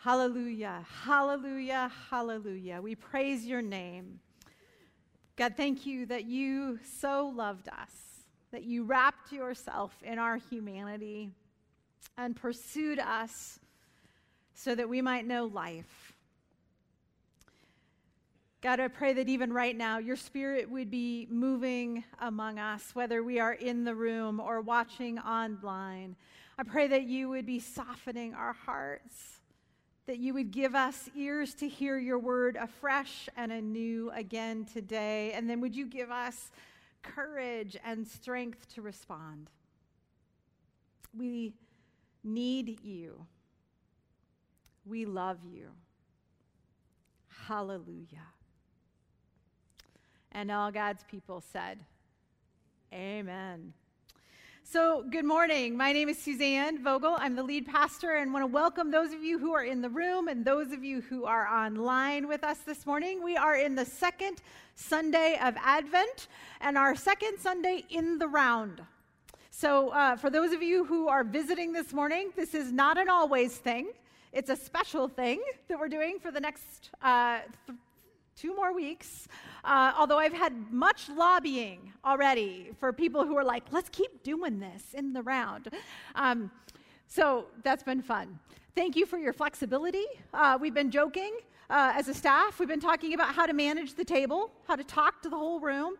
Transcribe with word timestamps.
Hallelujah, 0.00 0.84
hallelujah, 1.02 1.90
hallelujah. 2.08 2.80
We 2.80 2.94
praise 2.94 3.44
your 3.44 3.60
name. 3.60 4.20
God, 5.34 5.54
thank 5.56 5.86
you 5.86 6.06
that 6.06 6.24
you 6.24 6.78
so 7.00 7.32
loved 7.34 7.68
us, 7.68 7.90
that 8.52 8.62
you 8.62 8.84
wrapped 8.84 9.32
yourself 9.32 9.92
in 10.04 10.20
our 10.20 10.36
humanity 10.36 11.30
and 12.16 12.36
pursued 12.36 13.00
us 13.00 13.58
so 14.54 14.74
that 14.76 14.88
we 14.88 15.02
might 15.02 15.26
know 15.26 15.46
life. 15.46 16.12
God, 18.60 18.78
I 18.78 18.88
pray 18.88 19.12
that 19.14 19.28
even 19.28 19.52
right 19.52 19.76
now, 19.76 19.98
your 19.98 20.16
spirit 20.16 20.68
would 20.70 20.90
be 20.90 21.26
moving 21.30 22.02
among 22.20 22.58
us, 22.60 22.90
whether 22.94 23.22
we 23.22 23.38
are 23.38 23.52
in 23.52 23.84
the 23.84 23.94
room 23.94 24.40
or 24.40 24.60
watching 24.60 25.18
online. 25.18 26.16
I 26.56 26.64
pray 26.64 26.88
that 26.88 27.04
you 27.04 27.28
would 27.28 27.46
be 27.46 27.60
softening 27.60 28.34
our 28.34 28.52
hearts, 28.52 29.40
that 30.08 30.18
you 30.18 30.32
would 30.32 30.50
give 30.50 30.74
us 30.74 31.10
ears 31.14 31.52
to 31.52 31.68
hear 31.68 31.98
your 31.98 32.18
word 32.18 32.56
afresh 32.56 33.28
and 33.36 33.52
anew 33.52 34.10
again 34.14 34.64
today. 34.64 35.32
And 35.34 35.50
then 35.50 35.60
would 35.60 35.76
you 35.76 35.84
give 35.84 36.10
us 36.10 36.50
courage 37.02 37.76
and 37.84 38.08
strength 38.08 38.66
to 38.74 38.80
respond? 38.80 39.50
We 41.14 41.52
need 42.24 42.80
you. 42.82 43.26
We 44.86 45.04
love 45.04 45.44
you. 45.44 45.68
Hallelujah. 47.46 48.32
And 50.32 50.50
all 50.50 50.70
God's 50.70 51.04
people 51.04 51.42
said, 51.52 51.84
Amen. 52.94 53.74
So, 54.70 55.02
good 55.08 55.24
morning. 55.24 55.78
My 55.78 55.94
name 55.94 56.10
is 56.10 56.18
Suzanne 56.18 56.84
Vogel. 56.84 57.16
I'm 57.18 57.34
the 57.34 57.42
lead 57.42 57.66
pastor 57.66 58.16
and 58.16 58.34
want 58.34 58.42
to 58.42 58.46
welcome 58.46 58.90
those 58.90 59.14
of 59.14 59.24
you 59.24 59.38
who 59.38 59.54
are 59.54 59.64
in 59.64 59.80
the 59.80 59.88
room 59.88 60.28
and 60.28 60.44
those 60.44 60.72
of 60.72 60.84
you 60.84 61.00
who 61.00 61.24
are 61.24 61.48
online 61.48 62.28
with 62.28 62.44
us 62.44 62.58
this 62.66 62.84
morning. 62.84 63.24
We 63.24 63.34
are 63.34 63.56
in 63.56 63.74
the 63.74 63.86
second 63.86 64.42
Sunday 64.74 65.38
of 65.42 65.54
Advent 65.56 66.28
and 66.60 66.76
our 66.76 66.94
second 66.94 67.38
Sunday 67.38 67.86
in 67.88 68.18
the 68.18 68.28
round. 68.28 68.82
So, 69.50 69.88
uh, 69.88 70.16
for 70.16 70.28
those 70.28 70.52
of 70.52 70.62
you 70.62 70.84
who 70.84 71.08
are 71.08 71.24
visiting 71.24 71.72
this 71.72 71.94
morning, 71.94 72.30
this 72.36 72.52
is 72.52 72.70
not 72.70 72.98
an 72.98 73.08
always 73.08 73.56
thing. 73.56 73.92
It's 74.34 74.50
a 74.50 74.56
special 74.56 75.08
thing 75.08 75.42
that 75.68 75.78
we're 75.80 75.88
doing 75.88 76.18
for 76.20 76.30
the 76.30 76.40
next 76.40 76.90
uh, 77.00 77.38
th- 77.66 77.78
two 78.36 78.54
more 78.54 78.74
weeks. 78.74 79.28
Uh, 79.64 79.92
although 79.96 80.18
I've 80.18 80.32
had 80.32 80.72
much 80.72 81.08
lobbying 81.08 81.92
already 82.04 82.70
for 82.78 82.92
people 82.92 83.26
who 83.26 83.36
are 83.36 83.44
like, 83.44 83.64
let's 83.70 83.88
keep 83.88 84.22
doing 84.22 84.60
this 84.60 84.94
in 84.94 85.12
the 85.12 85.22
round. 85.22 85.68
Um, 86.14 86.50
so 87.06 87.46
that's 87.62 87.82
been 87.82 88.02
fun. 88.02 88.38
Thank 88.74 88.96
you 88.96 89.06
for 89.06 89.18
your 89.18 89.32
flexibility. 89.32 90.04
Uh, 90.32 90.58
we've 90.60 90.74
been 90.74 90.90
joking 90.90 91.38
uh, 91.70 91.92
as 91.94 92.08
a 92.08 92.14
staff. 92.14 92.60
We've 92.60 92.68
been 92.68 92.80
talking 92.80 93.14
about 93.14 93.34
how 93.34 93.46
to 93.46 93.52
manage 93.52 93.94
the 93.94 94.04
table, 94.04 94.50
how 94.66 94.76
to 94.76 94.84
talk 94.84 95.22
to 95.22 95.28
the 95.28 95.36
whole 95.36 95.60
room. 95.60 95.94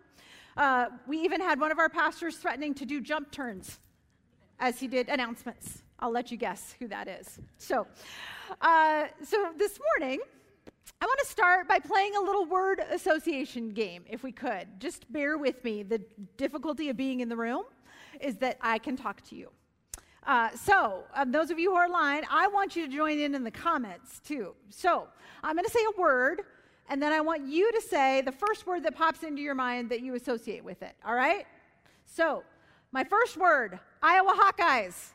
Uh, 0.57 0.87
we 1.07 1.21
even 1.21 1.41
had 1.41 1.61
one 1.61 1.71
of 1.73 1.79
our 1.79 1.89
pastors 1.89 2.37
threatening 2.37 2.75
to 2.75 2.85
do 2.85 3.01
jump 3.01 3.31
turns 3.31 3.79
as 4.61 4.79
he 4.81 4.89
did 4.89 5.09
announcements. 5.09 5.83
I'll 6.01 6.11
let 6.11 6.31
you 6.31 6.37
guess 6.37 6.75
who 6.79 6.89
that 6.89 7.09
is. 7.09 7.39
So, 7.59 7.87
uh, 8.61 9.07
so 9.23 9.53
this 9.57 9.79
morning, 9.99 10.21
I 11.01 11.07
want 11.07 11.21
to 11.21 11.27
start 11.27 11.69
by 11.69 11.79
playing 11.79 12.17
a 12.17 12.21
little 12.21 12.45
word 12.45 12.81
association 12.91 13.71
game, 13.71 14.05
if 14.09 14.23
we 14.23 14.33
could. 14.33 14.67
Just 14.81 15.11
bear 15.13 15.39
with 15.39 15.63
me. 15.65 15.83
The 15.83 16.01
difficulty 16.37 16.89
of 16.89 16.97
being 16.97 17.21
in 17.21 17.29
the 17.29 17.37
room 17.37 17.65
is 18.21 18.37
that 18.39 18.59
I 18.61 18.79
can 18.79 18.97
talk 18.97 19.23
to 19.29 19.37
you. 19.37 19.51
Uh, 20.27 20.51
so, 20.55 21.05
um, 21.15 21.33
those 21.33 21.51
of 21.51 21.59
you 21.59 21.71
who 21.71 21.77
are 21.77 21.87
online, 21.87 22.25
I 22.31 22.49
want 22.49 22.77
you 22.77 22.87
to 22.87 22.93
join 22.95 23.19
in 23.19 23.35
in 23.35 23.45
the 23.45 23.51
comments 23.51 24.21
too. 24.21 24.55
So, 24.71 25.09
I'm 25.43 25.55
going 25.55 25.65
to 25.65 25.71
say 25.71 25.81
a 25.97 26.01
word, 26.01 26.43
and 26.91 27.01
then 27.01 27.13
I 27.13 27.21
want 27.21 27.47
you 27.47 27.71
to 27.73 27.81
say 27.81 28.21
the 28.23 28.33
first 28.33 28.67
word 28.67 28.83
that 28.83 28.95
pops 28.95 29.23
into 29.23 29.41
your 29.41 29.55
mind 29.55 29.89
that 29.91 30.01
you 30.01 30.15
associate 30.15 30.65
with 30.65 30.83
it. 30.83 30.95
All 31.07 31.15
right? 31.15 31.47
So, 32.05 32.43
my 32.93 33.05
first 33.05 33.37
word 33.37 33.79
Iowa 34.03 34.35
Hawkeyes. 34.39 35.13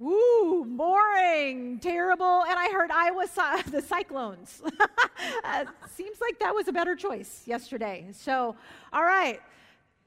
Woo, 0.00 0.64
boring, 0.64 1.78
terrible. 1.78 2.42
And 2.48 2.58
I 2.58 2.70
heard 2.72 2.90
Iowa, 2.90 3.28
saw 3.28 3.60
the 3.70 3.82
Cyclones. 3.82 4.62
uh, 5.44 5.64
seems 5.94 6.20
like 6.22 6.38
that 6.38 6.54
was 6.54 6.68
a 6.68 6.72
better 6.72 6.96
choice 6.96 7.42
yesterday. 7.44 8.08
So, 8.12 8.56
all 8.94 9.04
right, 9.04 9.40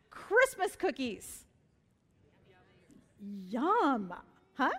Christmas 0.09 0.75
cookies. 0.75 1.45
Yum. 3.47 4.11
Huh? 4.55 4.71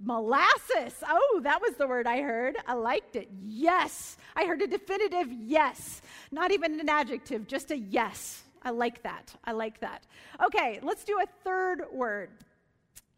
Molasses. 0.00 1.02
Oh, 1.08 1.40
that 1.42 1.60
was 1.60 1.74
the 1.74 1.88
word 1.88 2.06
I 2.06 2.22
heard. 2.22 2.56
I 2.68 2.74
liked 2.74 3.16
it. 3.16 3.28
Yes. 3.44 4.16
I 4.36 4.44
heard 4.44 4.62
a 4.62 4.68
definitive 4.68 5.26
yes. 5.32 6.02
Not 6.30 6.52
even 6.52 6.78
an 6.78 6.88
adjective, 6.88 7.48
just 7.48 7.72
a 7.72 7.78
yes. 7.78 8.44
I 8.62 8.70
like 8.70 9.02
that. 9.02 9.34
I 9.44 9.50
like 9.50 9.80
that. 9.80 10.06
Okay, 10.44 10.78
let's 10.84 11.02
do 11.02 11.18
a 11.20 11.26
third 11.42 11.82
word. 11.92 12.30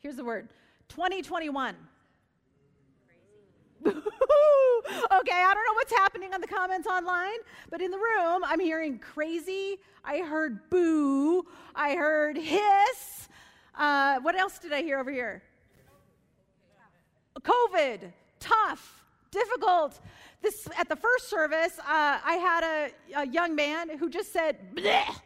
Here's 0.04 0.16
the 0.16 0.24
word 0.24 0.50
2021. 0.90 1.74
okay, 3.86 3.94
I 3.96 5.54
don't 5.54 5.64
know 5.64 5.74
what's 5.76 5.92
happening 5.92 6.34
on 6.34 6.42
the 6.42 6.46
comments 6.46 6.86
online, 6.86 7.38
but 7.70 7.80
in 7.80 7.90
the 7.90 7.96
room, 7.96 8.44
I'm 8.44 8.60
hearing 8.60 8.98
crazy. 8.98 9.78
I 10.04 10.18
heard 10.18 10.68
boo. 10.68 11.46
I 11.74 11.94
heard 11.94 12.36
hiss. 12.36 13.30
Uh, 13.74 14.20
what 14.20 14.36
else 14.36 14.58
did 14.58 14.74
I 14.74 14.82
hear 14.82 14.98
over 14.98 15.10
here? 15.10 15.42
COVID, 17.40 18.12
tough, 18.38 19.06
difficult. 19.30 20.00
This 20.42 20.68
at 20.78 20.90
the 20.90 20.96
first 20.96 21.30
service, 21.30 21.78
uh, 21.78 21.82
I 22.22 22.34
had 22.34 22.62
a, 22.62 23.20
a, 23.22 23.26
young 23.26 23.54
man 23.54 23.96
who 23.96 24.10
just 24.10 24.34
said 24.34 24.74
Bleh! 24.74 25.16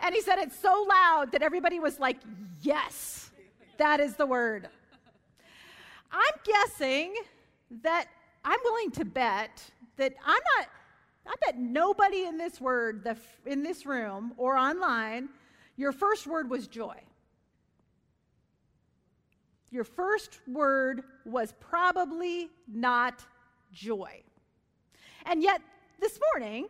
and 0.00 0.14
he 0.14 0.22
said 0.22 0.38
it 0.38 0.52
so 0.54 0.86
loud 0.88 1.32
that 1.32 1.42
everybody 1.42 1.80
was 1.80 2.00
like, 2.00 2.16
"Yes." 2.62 3.23
That 3.76 4.00
is 4.00 4.16
the 4.16 4.26
word. 4.26 4.68
I'm 6.12 6.34
guessing 6.44 7.14
that 7.82 8.06
I'm 8.44 8.58
willing 8.64 8.90
to 8.92 9.04
bet 9.04 9.62
that 9.96 10.14
I'm 10.24 10.40
not, 10.56 10.68
I 11.26 11.34
bet 11.44 11.58
nobody 11.58 12.24
in 12.24 12.36
this 12.36 12.60
word, 12.60 13.04
the, 13.04 13.16
in 13.46 13.62
this 13.62 13.86
room 13.86 14.32
or 14.36 14.56
online, 14.56 15.28
your 15.76 15.92
first 15.92 16.26
word 16.26 16.48
was 16.48 16.66
joy. 16.68 16.96
Your 19.70 19.84
first 19.84 20.38
word 20.46 21.02
was 21.24 21.52
probably 21.58 22.48
not 22.72 23.24
joy. 23.72 24.22
And 25.26 25.42
yet, 25.42 25.60
this 26.00 26.20
morning, 26.32 26.68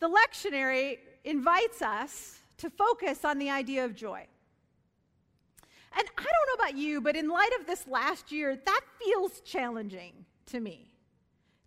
the 0.00 0.08
lectionary 0.08 0.98
invites 1.24 1.80
us 1.80 2.40
to 2.58 2.68
focus 2.68 3.24
on 3.24 3.38
the 3.38 3.48
idea 3.48 3.84
of 3.84 3.94
joy. 3.94 4.26
And 5.96 6.06
I 6.16 6.22
don't 6.22 6.26
know 6.26 6.64
about 6.64 6.76
you, 6.76 7.00
but 7.00 7.16
in 7.16 7.28
light 7.28 7.50
of 7.60 7.66
this 7.66 7.86
last 7.86 8.30
year, 8.30 8.56
that 8.56 8.80
feels 9.02 9.40
challenging 9.40 10.24
to 10.46 10.60
me. 10.60 10.92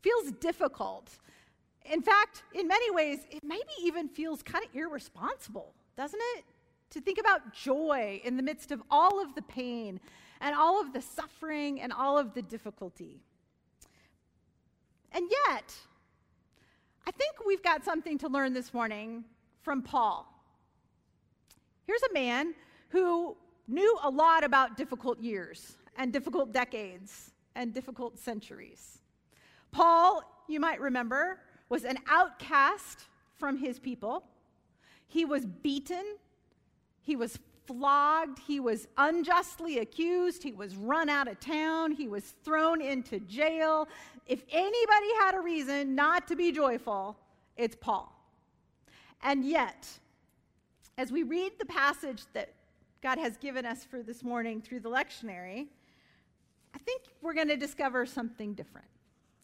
Feels 0.01 0.31
difficult. 0.33 1.09
In 1.91 2.01
fact, 2.01 2.43
in 2.53 2.67
many 2.67 2.89
ways, 2.91 3.19
it 3.29 3.43
maybe 3.43 3.71
even 3.81 4.07
feels 4.07 4.41
kind 4.41 4.63
of 4.63 4.73
irresponsible, 4.75 5.73
doesn't 5.97 6.21
it? 6.35 6.45
To 6.91 7.01
think 7.01 7.17
about 7.17 7.53
joy 7.53 8.21
in 8.23 8.37
the 8.37 8.43
midst 8.43 8.71
of 8.71 8.81
all 8.89 9.21
of 9.21 9.35
the 9.35 9.41
pain 9.41 9.99
and 10.39 10.55
all 10.55 10.79
of 10.79 10.93
the 10.93 11.01
suffering 11.01 11.81
and 11.81 11.91
all 11.91 12.17
of 12.17 12.33
the 12.33 12.41
difficulty. 12.41 13.21
And 15.11 15.29
yet, 15.47 15.73
I 17.05 17.11
think 17.11 17.45
we've 17.45 17.63
got 17.63 17.83
something 17.83 18.17
to 18.19 18.27
learn 18.27 18.53
this 18.53 18.73
morning 18.73 19.25
from 19.61 19.81
Paul. 19.81 20.27
Here's 21.85 22.03
a 22.03 22.13
man 22.13 22.53
who 22.89 23.35
knew 23.67 23.97
a 24.03 24.09
lot 24.09 24.43
about 24.43 24.77
difficult 24.77 25.19
years 25.19 25.77
and 25.97 26.11
difficult 26.11 26.51
decades 26.51 27.31
and 27.55 27.73
difficult 27.73 28.17
centuries. 28.17 28.99
Paul, 29.71 30.23
you 30.47 30.59
might 30.59 30.79
remember, 30.79 31.39
was 31.69 31.85
an 31.85 31.97
outcast 32.07 33.07
from 33.37 33.57
his 33.57 33.79
people. 33.79 34.23
He 35.07 35.25
was 35.25 35.45
beaten, 35.45 36.17
he 37.01 37.15
was 37.15 37.39
flogged, 37.65 38.39
he 38.39 38.59
was 38.59 38.87
unjustly 38.97 39.79
accused, 39.79 40.43
he 40.43 40.51
was 40.51 40.75
run 40.75 41.09
out 41.09 41.27
of 41.27 41.39
town, 41.39 41.91
he 41.91 42.07
was 42.07 42.23
thrown 42.43 42.81
into 42.81 43.19
jail. 43.21 43.87
If 44.27 44.43
anybody 44.51 45.07
had 45.19 45.35
a 45.35 45.41
reason 45.41 45.95
not 45.95 46.27
to 46.27 46.35
be 46.35 46.51
joyful, 46.51 47.17
it's 47.57 47.75
Paul. 47.75 48.11
And 49.21 49.45
yet, 49.45 49.87
as 50.97 51.11
we 51.11 51.23
read 51.23 51.53
the 51.59 51.65
passage 51.65 52.23
that 52.33 52.53
God 53.03 53.19
has 53.19 53.35
given 53.35 53.65
us 53.65 53.83
for 53.83 54.01
this 54.01 54.23
morning 54.23 54.61
through 54.61 54.79
the 54.79 54.89
lectionary, 54.89 55.67
I 56.73 56.77
think 56.79 57.01
we're 57.21 57.33
going 57.33 57.49
to 57.49 57.57
discover 57.57 58.05
something 58.05 58.53
different. 58.53 58.87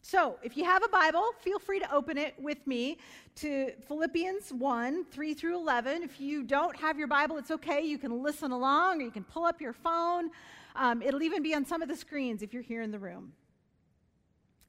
So, 0.00 0.38
if 0.42 0.56
you 0.56 0.64
have 0.64 0.82
a 0.82 0.88
Bible, 0.88 1.26
feel 1.40 1.58
free 1.58 1.78
to 1.78 1.94
open 1.94 2.16
it 2.16 2.34
with 2.40 2.66
me 2.66 2.96
to 3.36 3.72
Philippians 3.86 4.50
1 4.54 5.04
3 5.04 5.34
through 5.34 5.58
11. 5.58 6.02
If 6.02 6.18
you 6.18 6.42
don't 6.42 6.74
have 6.74 6.98
your 6.98 7.06
Bible, 7.06 7.36
it's 7.36 7.50
okay. 7.50 7.82
You 7.82 7.98
can 7.98 8.22
listen 8.22 8.50
along 8.50 9.02
or 9.02 9.04
you 9.04 9.10
can 9.10 9.24
pull 9.24 9.44
up 9.44 9.60
your 9.60 9.74
phone. 9.74 10.30
Um, 10.74 11.02
it'll 11.02 11.22
even 11.22 11.42
be 11.42 11.54
on 11.54 11.66
some 11.66 11.82
of 11.82 11.88
the 11.88 11.96
screens 11.96 12.42
if 12.42 12.54
you're 12.54 12.62
here 12.62 12.80
in 12.80 12.90
the 12.90 12.98
room. 12.98 13.34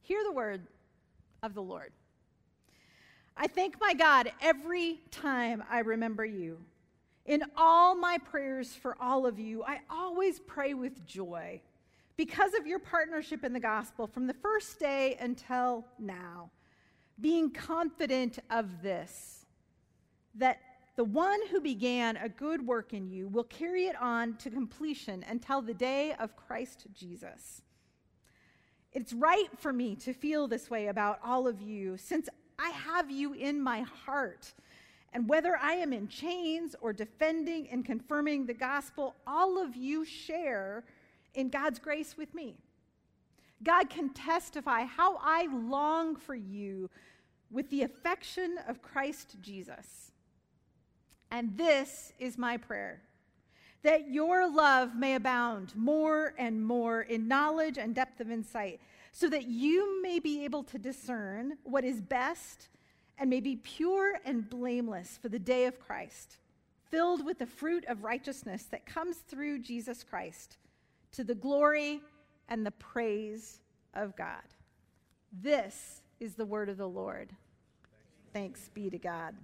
Hear 0.01 0.21
the 0.25 0.33
word 0.33 0.67
of 1.41 1.53
the 1.53 1.61
Lord. 1.61 1.93
I 3.37 3.47
thank 3.47 3.79
my 3.79 3.93
God 3.93 4.33
every 4.41 4.99
time 5.11 5.63
I 5.69 5.79
remember 5.79 6.25
you. 6.25 6.57
In 7.31 7.45
all 7.55 7.95
my 7.95 8.17
prayers 8.17 8.73
for 8.73 8.97
all 9.01 9.25
of 9.25 9.39
you, 9.39 9.63
I 9.63 9.79
always 9.89 10.41
pray 10.41 10.73
with 10.73 11.05
joy 11.07 11.61
because 12.17 12.53
of 12.53 12.67
your 12.67 12.77
partnership 12.77 13.45
in 13.45 13.53
the 13.53 13.59
gospel 13.61 14.05
from 14.05 14.27
the 14.27 14.33
first 14.33 14.81
day 14.81 15.15
until 15.17 15.85
now, 15.97 16.51
being 17.21 17.49
confident 17.49 18.39
of 18.49 18.81
this, 18.81 19.45
that 20.35 20.59
the 20.97 21.05
one 21.05 21.39
who 21.47 21.61
began 21.61 22.17
a 22.17 22.27
good 22.27 22.67
work 22.67 22.91
in 22.91 23.07
you 23.07 23.29
will 23.29 23.45
carry 23.45 23.85
it 23.85 23.95
on 24.01 24.35
to 24.35 24.49
completion 24.49 25.23
until 25.29 25.61
the 25.61 25.73
day 25.73 26.13
of 26.19 26.35
Christ 26.35 26.87
Jesus. 26.93 27.61
It's 28.91 29.13
right 29.13 29.47
for 29.57 29.71
me 29.71 29.95
to 29.95 30.11
feel 30.11 30.49
this 30.49 30.69
way 30.69 30.87
about 30.87 31.19
all 31.23 31.47
of 31.47 31.61
you 31.61 31.95
since 31.95 32.27
I 32.59 32.71
have 32.71 33.09
you 33.09 33.31
in 33.31 33.61
my 33.61 33.83
heart. 33.83 34.51
And 35.13 35.27
whether 35.27 35.57
I 35.57 35.73
am 35.73 35.91
in 35.91 36.07
chains 36.07 36.75
or 36.79 36.93
defending 36.93 37.67
and 37.69 37.83
confirming 37.83 38.45
the 38.45 38.53
gospel, 38.53 39.15
all 39.27 39.61
of 39.61 39.75
you 39.75 40.05
share 40.05 40.83
in 41.33 41.49
God's 41.49 41.79
grace 41.79 42.15
with 42.17 42.33
me. 42.33 42.55
God 43.63 43.89
can 43.89 44.09
testify 44.09 44.85
how 44.85 45.17
I 45.21 45.47
long 45.51 46.15
for 46.15 46.35
you 46.35 46.89
with 47.51 47.69
the 47.69 47.83
affection 47.83 48.57
of 48.67 48.81
Christ 48.81 49.35
Jesus. 49.41 50.11
And 51.29 51.57
this 51.57 52.13
is 52.19 52.37
my 52.37 52.57
prayer 52.57 53.01
that 53.83 54.09
your 54.09 54.47
love 54.49 54.95
may 54.95 55.15
abound 55.15 55.75
more 55.75 56.33
and 56.37 56.63
more 56.63 57.01
in 57.01 57.27
knowledge 57.27 57.77
and 57.79 57.95
depth 57.95 58.19
of 58.19 58.29
insight, 58.29 58.79
so 59.11 59.27
that 59.27 59.47
you 59.47 60.01
may 60.03 60.19
be 60.19 60.45
able 60.45 60.63
to 60.63 60.77
discern 60.77 61.57
what 61.63 61.83
is 61.83 61.99
best 61.99 62.69
and 63.21 63.29
may 63.29 63.39
be 63.39 63.55
pure 63.55 64.15
and 64.25 64.49
blameless 64.49 65.19
for 65.21 65.29
the 65.29 65.37
day 65.37 65.65
of 65.65 65.79
Christ, 65.79 66.39
filled 66.89 67.23
with 67.23 67.37
the 67.37 67.45
fruit 67.45 67.85
of 67.87 68.03
righteousness 68.03 68.63
that 68.71 68.87
comes 68.87 69.17
through 69.17 69.59
Jesus 69.59 70.03
Christ 70.03 70.57
to 71.11 71.23
the 71.23 71.35
glory 71.35 72.01
and 72.49 72.65
the 72.65 72.71
praise 72.71 73.59
of 73.93 74.15
God. 74.15 74.41
This 75.31 76.01
is 76.19 76.33
the 76.33 76.47
word 76.47 76.67
of 76.67 76.77
the 76.77 76.89
Lord. 76.89 77.31
Thanks 78.33 78.71
be 78.73 78.89
to 78.89 78.97
God. 78.97 79.35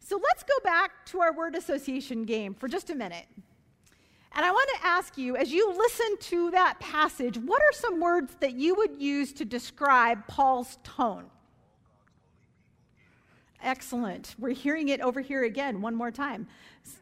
So 0.00 0.16
let's 0.20 0.42
go 0.42 0.54
back 0.64 1.06
to 1.06 1.20
our 1.20 1.32
word 1.32 1.54
association 1.54 2.24
game 2.24 2.54
for 2.54 2.66
just 2.66 2.90
a 2.90 2.94
minute. 2.96 3.26
And 4.32 4.44
I 4.44 4.50
want 4.50 4.68
to 4.80 4.86
ask 4.86 5.16
you, 5.16 5.36
as 5.36 5.52
you 5.52 5.72
listen 5.72 6.16
to 6.18 6.50
that 6.50 6.80
passage, 6.80 7.38
what 7.38 7.62
are 7.62 7.72
some 7.72 8.00
words 8.00 8.36
that 8.40 8.54
you 8.54 8.74
would 8.74 9.00
use 9.00 9.32
to 9.34 9.44
describe 9.44 10.26
Paul's 10.26 10.78
tone? 10.82 11.26
Excellent. 13.62 14.34
We're 14.38 14.54
hearing 14.54 14.88
it 14.88 15.00
over 15.00 15.20
here 15.20 15.44
again, 15.44 15.80
one 15.80 15.94
more 15.94 16.10
time. 16.10 16.48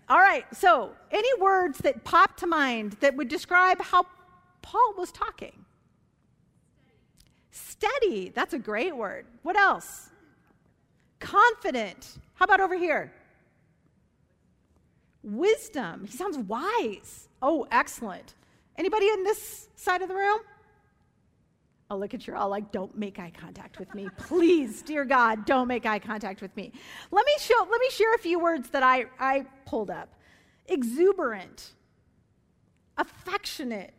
All 0.08 0.18
right, 0.18 0.44
so 0.54 0.92
any 1.10 1.28
words 1.40 1.78
that 1.78 2.04
pop 2.04 2.36
to 2.38 2.46
mind 2.46 2.98
that 3.00 3.16
would 3.16 3.28
describe 3.28 3.80
how 3.80 4.04
Paul 4.60 4.94
was 4.98 5.10
talking? 5.10 5.64
Steady. 7.50 8.30
That's 8.34 8.52
a 8.52 8.58
great 8.58 8.94
word. 8.94 9.26
What 9.42 9.56
else? 9.56 10.10
Confident. 11.18 12.18
How 12.34 12.44
about 12.44 12.60
over 12.60 12.76
here? 12.76 13.12
Wisdom. 15.22 16.04
He 16.04 16.16
sounds 16.16 16.36
wise. 16.38 17.28
Oh, 17.40 17.66
excellent. 17.70 18.34
Anybody 18.76 19.06
in 19.06 19.24
this 19.24 19.68
side 19.76 20.02
of 20.02 20.08
the 20.08 20.14
room? 20.14 20.40
I'll 21.90 21.98
look 21.98 22.14
at 22.14 22.24
you 22.28 22.36
all 22.36 22.48
like, 22.48 22.70
don't 22.70 22.96
make 22.96 23.18
eye 23.18 23.32
contact 23.36 23.80
with 23.80 23.92
me. 23.96 24.08
Please, 24.16 24.80
dear 24.80 25.04
God, 25.04 25.44
don't 25.44 25.66
make 25.66 25.84
eye 25.86 25.98
contact 25.98 26.40
with 26.40 26.54
me. 26.56 26.72
Let 27.10 27.26
me 27.26 27.32
show, 27.40 27.66
let 27.68 27.80
me 27.80 27.90
share 27.90 28.14
a 28.14 28.18
few 28.18 28.38
words 28.38 28.70
that 28.70 28.84
I, 28.84 29.06
I 29.18 29.44
pulled 29.66 29.90
up. 29.90 30.14
Exuberant, 30.66 31.72
affectionate, 32.96 33.92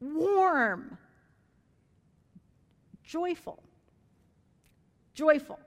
warm, 0.00 0.96
joyful. 3.02 3.60
Joyful. 5.12 5.58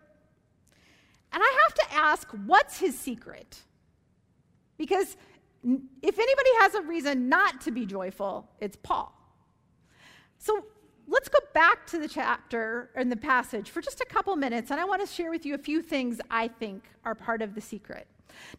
And 1.33 1.43
I 1.43 1.59
have 1.65 1.73
to 1.73 1.95
ask, 1.95 2.29
what's 2.45 2.79
his 2.79 2.97
secret? 2.97 3.59
Because 4.77 5.17
if 5.63 6.17
anybody 6.17 6.49
has 6.59 6.75
a 6.75 6.81
reason 6.83 7.27
not 7.27 7.59
to 7.61 7.71
be 7.71 7.85
joyful, 7.85 8.47
it's 8.61 8.77
Paul. 8.81 9.13
So 10.37 10.63
let's 11.09 11.27
go 11.27 11.39
back 11.53 11.87
to 11.87 11.97
the 11.97 12.07
chapter 12.07 12.91
and 12.95 13.11
the 13.11 13.17
passage 13.17 13.69
for 13.69 13.81
just 13.81 13.99
a 13.99 14.05
couple 14.05 14.35
minutes, 14.35 14.71
and 14.71 14.79
I 14.79 14.85
want 14.85 15.05
to 15.05 15.11
share 15.11 15.31
with 15.31 15.45
you 15.45 15.55
a 15.55 15.57
few 15.57 15.81
things 15.81 16.21
I 16.29 16.47
think 16.47 16.83
are 17.03 17.15
part 17.15 17.41
of 17.41 17.55
the 17.55 17.61
secret. 17.61 18.07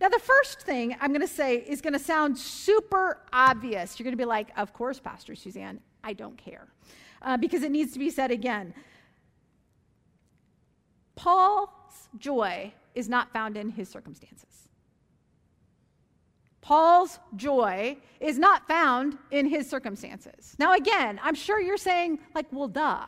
Now, 0.00 0.08
the 0.08 0.18
first 0.18 0.62
thing 0.62 0.96
I'm 1.00 1.10
going 1.10 1.20
to 1.20 1.32
say 1.32 1.58
is 1.58 1.80
going 1.80 1.92
to 1.92 1.98
sound 1.98 2.36
super 2.36 3.20
obvious. 3.32 3.98
You're 3.98 4.04
going 4.04 4.16
to 4.16 4.22
be 4.22 4.26
like, 4.26 4.48
Of 4.56 4.72
course, 4.72 4.98
Pastor 4.98 5.34
Suzanne, 5.34 5.80
I 6.02 6.12
don't 6.12 6.36
care. 6.36 6.66
Uh, 7.22 7.36
because 7.36 7.62
it 7.62 7.70
needs 7.70 7.92
to 7.92 7.98
be 7.98 8.10
said 8.10 8.30
again. 8.30 8.74
Paul's 11.14 12.08
joy 12.18 12.72
is 12.94 13.08
not 13.08 13.32
found 13.32 13.56
in 13.56 13.70
his 13.70 13.88
circumstances. 13.88 14.69
Paul's 16.60 17.18
joy 17.36 17.96
is 18.20 18.38
not 18.38 18.66
found 18.68 19.16
in 19.30 19.46
his 19.46 19.68
circumstances. 19.68 20.54
Now, 20.58 20.74
again, 20.74 21.18
I'm 21.22 21.34
sure 21.34 21.60
you're 21.60 21.76
saying, 21.76 22.18
like, 22.34 22.46
well, 22.52 22.68
duh. 22.68 23.06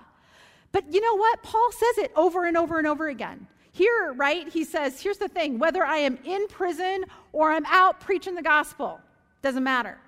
But 0.72 0.92
you 0.92 1.00
know 1.00 1.16
what? 1.16 1.42
Paul 1.42 1.70
says 1.72 2.04
it 2.04 2.12
over 2.16 2.46
and 2.46 2.56
over 2.56 2.78
and 2.78 2.86
over 2.86 3.08
again. 3.08 3.46
Here, 3.72 4.12
right, 4.16 4.48
he 4.48 4.64
says, 4.64 5.00
here's 5.00 5.18
the 5.18 5.28
thing 5.28 5.58
whether 5.58 5.84
I 5.84 5.98
am 5.98 6.18
in 6.24 6.46
prison 6.48 7.04
or 7.32 7.52
I'm 7.52 7.64
out 7.66 8.00
preaching 8.00 8.34
the 8.34 8.42
gospel, 8.42 9.00
doesn't 9.42 9.64
matter. 9.64 9.98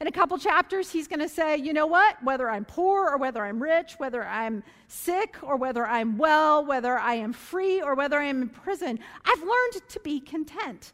In 0.00 0.08
a 0.08 0.12
couple 0.12 0.36
chapters, 0.38 0.90
he's 0.90 1.06
going 1.06 1.20
to 1.20 1.28
say, 1.28 1.56
you 1.56 1.72
know 1.72 1.86
what? 1.86 2.22
Whether 2.24 2.50
I'm 2.50 2.64
poor 2.64 3.08
or 3.08 3.16
whether 3.16 3.44
I'm 3.44 3.62
rich, 3.62 3.94
whether 3.98 4.24
I'm 4.24 4.64
sick 4.88 5.36
or 5.42 5.56
whether 5.56 5.86
I'm 5.86 6.18
well, 6.18 6.64
whether 6.64 6.98
I 6.98 7.14
am 7.14 7.32
free 7.32 7.80
or 7.80 7.94
whether 7.94 8.18
I 8.18 8.24
am 8.24 8.42
in 8.42 8.48
prison, 8.48 8.98
I've 9.24 9.40
learned 9.40 9.88
to 9.88 10.00
be 10.00 10.18
content. 10.18 10.92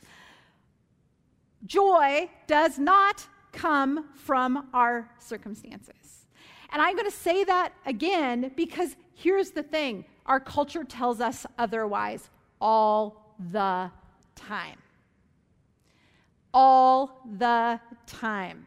Joy 1.66 2.30
does 2.46 2.78
not 2.78 3.26
come 3.52 4.08
from 4.14 4.68
our 4.72 5.10
circumstances. 5.18 6.26
And 6.72 6.80
I'm 6.80 6.94
going 6.94 7.10
to 7.10 7.16
say 7.16 7.44
that 7.44 7.72
again 7.84 8.52
because 8.56 8.96
here's 9.14 9.50
the 9.50 9.62
thing 9.62 10.04
our 10.26 10.40
culture 10.40 10.84
tells 10.84 11.20
us 11.20 11.46
otherwise 11.58 12.30
all 12.60 13.34
the 13.50 13.90
time. 14.36 14.78
All 16.54 17.22
the 17.38 17.80
time. 18.06 18.66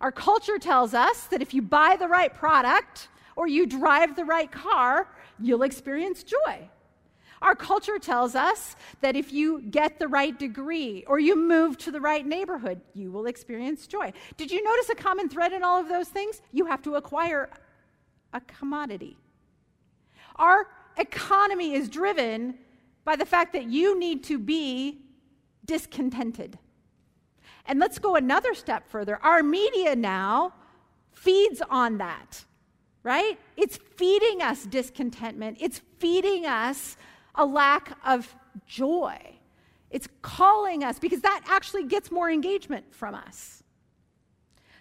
Our 0.00 0.12
culture 0.12 0.58
tells 0.58 0.94
us 0.94 1.26
that 1.26 1.42
if 1.42 1.54
you 1.54 1.62
buy 1.62 1.96
the 1.98 2.08
right 2.08 2.32
product 2.32 3.08
or 3.34 3.48
you 3.48 3.66
drive 3.66 4.16
the 4.16 4.24
right 4.24 4.50
car, 4.50 5.08
you'll 5.40 5.62
experience 5.62 6.22
joy. 6.22 6.68
Our 7.46 7.54
culture 7.54 8.00
tells 8.00 8.34
us 8.34 8.74
that 9.02 9.14
if 9.14 9.32
you 9.32 9.62
get 9.62 10.00
the 10.00 10.08
right 10.08 10.36
degree 10.36 11.04
or 11.06 11.20
you 11.20 11.36
move 11.36 11.78
to 11.78 11.92
the 11.92 12.00
right 12.00 12.26
neighborhood, 12.26 12.80
you 12.92 13.12
will 13.12 13.26
experience 13.26 13.86
joy. 13.86 14.12
Did 14.36 14.50
you 14.50 14.64
notice 14.64 14.88
a 14.88 14.96
common 14.96 15.28
thread 15.28 15.52
in 15.52 15.62
all 15.62 15.80
of 15.80 15.88
those 15.88 16.08
things? 16.08 16.42
You 16.50 16.66
have 16.66 16.82
to 16.82 16.96
acquire 16.96 17.48
a 18.32 18.40
commodity. 18.40 19.16
Our 20.34 20.66
economy 20.96 21.74
is 21.74 21.88
driven 21.88 22.58
by 23.04 23.14
the 23.14 23.24
fact 23.24 23.52
that 23.52 23.66
you 23.66 23.96
need 23.96 24.24
to 24.24 24.40
be 24.40 25.02
discontented. 25.64 26.58
And 27.66 27.78
let's 27.78 28.00
go 28.00 28.16
another 28.16 28.54
step 28.54 28.88
further. 28.88 29.20
Our 29.22 29.44
media 29.44 29.94
now 29.94 30.52
feeds 31.12 31.62
on 31.70 31.98
that, 31.98 32.44
right? 33.04 33.38
It's 33.56 33.76
feeding 33.94 34.42
us 34.42 34.66
discontentment, 34.66 35.58
it's 35.60 35.80
feeding 36.00 36.44
us 36.44 36.96
a 37.36 37.44
lack 37.44 37.96
of 38.06 38.34
joy. 38.66 39.18
It's 39.90 40.08
calling 40.22 40.82
us 40.84 40.98
because 40.98 41.20
that 41.20 41.42
actually 41.48 41.84
gets 41.84 42.10
more 42.10 42.30
engagement 42.30 42.94
from 42.94 43.14
us. 43.14 43.62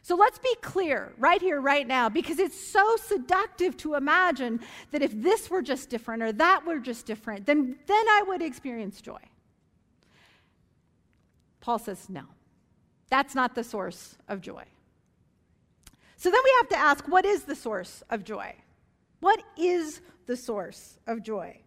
So 0.01 0.15
let's 0.15 0.37
be 0.37 0.55
clear 0.61 1.13
right 1.17 1.41
here, 1.41 1.59
right 1.59 1.87
now, 1.87 2.09
because 2.09 2.37
it's 2.37 2.59
so 2.59 2.95
seductive 2.97 3.75
to 3.77 3.95
imagine 3.95 4.59
that 4.91 5.01
if 5.01 5.11
this 5.19 5.49
were 5.49 5.63
just 5.63 5.89
different 5.89 6.21
or 6.21 6.31
that 6.33 6.63
were 6.63 6.79
just 6.79 7.07
different, 7.07 7.47
then, 7.47 7.75
then 7.87 8.07
I 8.07 8.23
would 8.27 8.43
experience 8.43 9.01
joy. 9.01 9.19
Paul 11.59 11.79
says, 11.79 12.07
no, 12.07 12.21
that's 13.09 13.33
not 13.33 13.55
the 13.55 13.63
source 13.63 14.15
of 14.27 14.41
joy. 14.41 14.63
So 16.17 16.29
then 16.29 16.41
we 16.43 16.53
have 16.57 16.69
to 16.69 16.77
ask, 16.77 17.07
what 17.07 17.25
is 17.25 17.43
the 17.43 17.55
source 17.55 18.03
of 18.11 18.23
joy? 18.23 18.53
What 19.21 19.41
is 19.57 20.01
the 20.27 20.37
source 20.37 20.99
of 21.07 21.23
joy? 21.23 21.59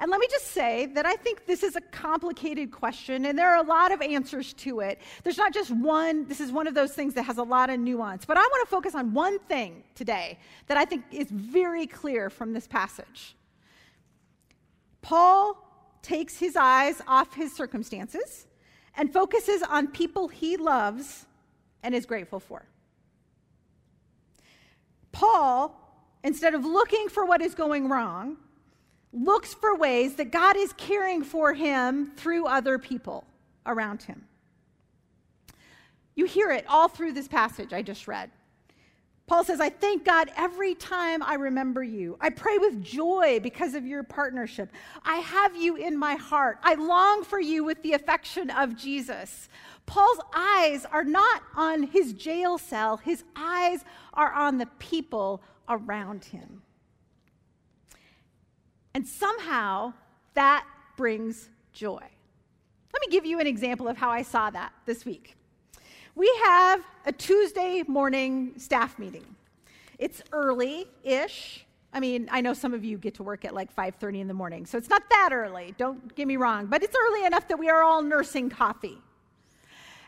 And 0.00 0.10
let 0.10 0.18
me 0.18 0.26
just 0.30 0.46
say 0.46 0.86
that 0.94 1.04
I 1.04 1.14
think 1.14 1.44
this 1.44 1.62
is 1.62 1.76
a 1.76 1.80
complicated 1.82 2.70
question, 2.70 3.26
and 3.26 3.38
there 3.38 3.50
are 3.50 3.62
a 3.62 3.66
lot 3.66 3.92
of 3.92 4.00
answers 4.00 4.54
to 4.54 4.80
it. 4.80 4.98
There's 5.22 5.36
not 5.36 5.52
just 5.52 5.70
one, 5.70 6.26
this 6.26 6.40
is 6.40 6.50
one 6.50 6.66
of 6.66 6.72
those 6.72 6.92
things 6.92 7.12
that 7.14 7.24
has 7.24 7.36
a 7.36 7.42
lot 7.42 7.68
of 7.68 7.78
nuance. 7.78 8.24
But 8.24 8.38
I 8.38 8.40
want 8.40 8.66
to 8.66 8.70
focus 8.70 8.94
on 8.94 9.12
one 9.12 9.38
thing 9.40 9.84
today 9.94 10.38
that 10.68 10.78
I 10.78 10.86
think 10.86 11.04
is 11.12 11.30
very 11.30 11.86
clear 11.86 12.30
from 12.30 12.54
this 12.54 12.66
passage. 12.66 13.36
Paul 15.02 15.66
takes 16.00 16.38
his 16.38 16.56
eyes 16.56 17.02
off 17.06 17.34
his 17.34 17.54
circumstances 17.54 18.46
and 18.96 19.12
focuses 19.12 19.62
on 19.62 19.88
people 19.88 20.28
he 20.28 20.56
loves 20.56 21.26
and 21.82 21.94
is 21.94 22.06
grateful 22.06 22.40
for. 22.40 22.64
Paul, 25.12 25.78
instead 26.24 26.54
of 26.54 26.64
looking 26.64 27.10
for 27.10 27.26
what 27.26 27.42
is 27.42 27.54
going 27.54 27.90
wrong, 27.90 28.38
looks 29.12 29.54
for 29.54 29.76
ways 29.76 30.16
that 30.16 30.30
God 30.30 30.56
is 30.56 30.72
caring 30.74 31.22
for 31.22 31.52
him 31.54 32.12
through 32.16 32.46
other 32.46 32.78
people 32.78 33.24
around 33.66 34.02
him. 34.02 34.26
You 36.14 36.26
hear 36.26 36.50
it 36.50 36.64
all 36.68 36.88
through 36.88 37.12
this 37.12 37.28
passage 37.28 37.72
I 37.72 37.82
just 37.82 38.06
read. 38.06 38.30
Paul 39.26 39.44
says, 39.44 39.60
I 39.60 39.68
thank 39.70 40.04
God 40.04 40.28
every 40.36 40.74
time 40.74 41.22
I 41.22 41.34
remember 41.34 41.84
you. 41.84 42.16
I 42.20 42.30
pray 42.30 42.58
with 42.58 42.82
joy 42.82 43.38
because 43.40 43.74
of 43.74 43.86
your 43.86 44.02
partnership. 44.02 44.72
I 45.04 45.18
have 45.18 45.54
you 45.54 45.76
in 45.76 45.96
my 45.96 46.16
heart. 46.16 46.58
I 46.64 46.74
long 46.74 47.22
for 47.22 47.38
you 47.38 47.62
with 47.62 47.80
the 47.84 47.92
affection 47.92 48.50
of 48.50 48.76
Jesus. 48.76 49.48
Paul's 49.86 50.20
eyes 50.34 50.84
are 50.84 51.04
not 51.04 51.42
on 51.54 51.84
his 51.84 52.12
jail 52.12 52.58
cell, 52.58 52.96
his 52.96 53.22
eyes 53.36 53.84
are 54.14 54.32
on 54.32 54.58
the 54.58 54.66
people 54.80 55.42
around 55.68 56.24
him. 56.24 56.62
And 58.94 59.06
somehow 59.06 59.92
that 60.34 60.66
brings 60.96 61.48
joy. 61.72 62.02
Let 62.92 63.00
me 63.00 63.08
give 63.10 63.24
you 63.24 63.40
an 63.40 63.46
example 63.46 63.88
of 63.88 63.96
how 63.96 64.10
I 64.10 64.22
saw 64.22 64.50
that 64.50 64.72
this 64.84 65.04
week. 65.04 65.36
We 66.14 66.32
have 66.44 66.82
a 67.06 67.12
Tuesday 67.12 67.84
morning 67.86 68.54
staff 68.56 68.98
meeting. 68.98 69.24
It's 69.98 70.22
early-ish. 70.32 71.64
I 71.92 72.00
mean, 72.00 72.28
I 72.30 72.40
know 72.40 72.52
some 72.52 72.74
of 72.74 72.84
you 72.84 72.98
get 72.98 73.14
to 73.14 73.22
work 73.22 73.44
at 73.44 73.54
like 73.54 73.74
5:30 73.74 74.20
in 74.20 74.28
the 74.28 74.34
morning, 74.34 74.66
so 74.66 74.78
it's 74.78 74.88
not 74.88 75.08
that 75.10 75.30
early. 75.32 75.74
Don't 75.78 76.14
get 76.14 76.26
me 76.26 76.36
wrong, 76.36 76.66
but 76.66 76.82
it's 76.82 76.96
early 76.96 77.24
enough 77.24 77.48
that 77.48 77.58
we 77.58 77.68
are 77.68 77.82
all 77.82 78.02
nursing 78.02 78.50
coffee. 78.50 78.98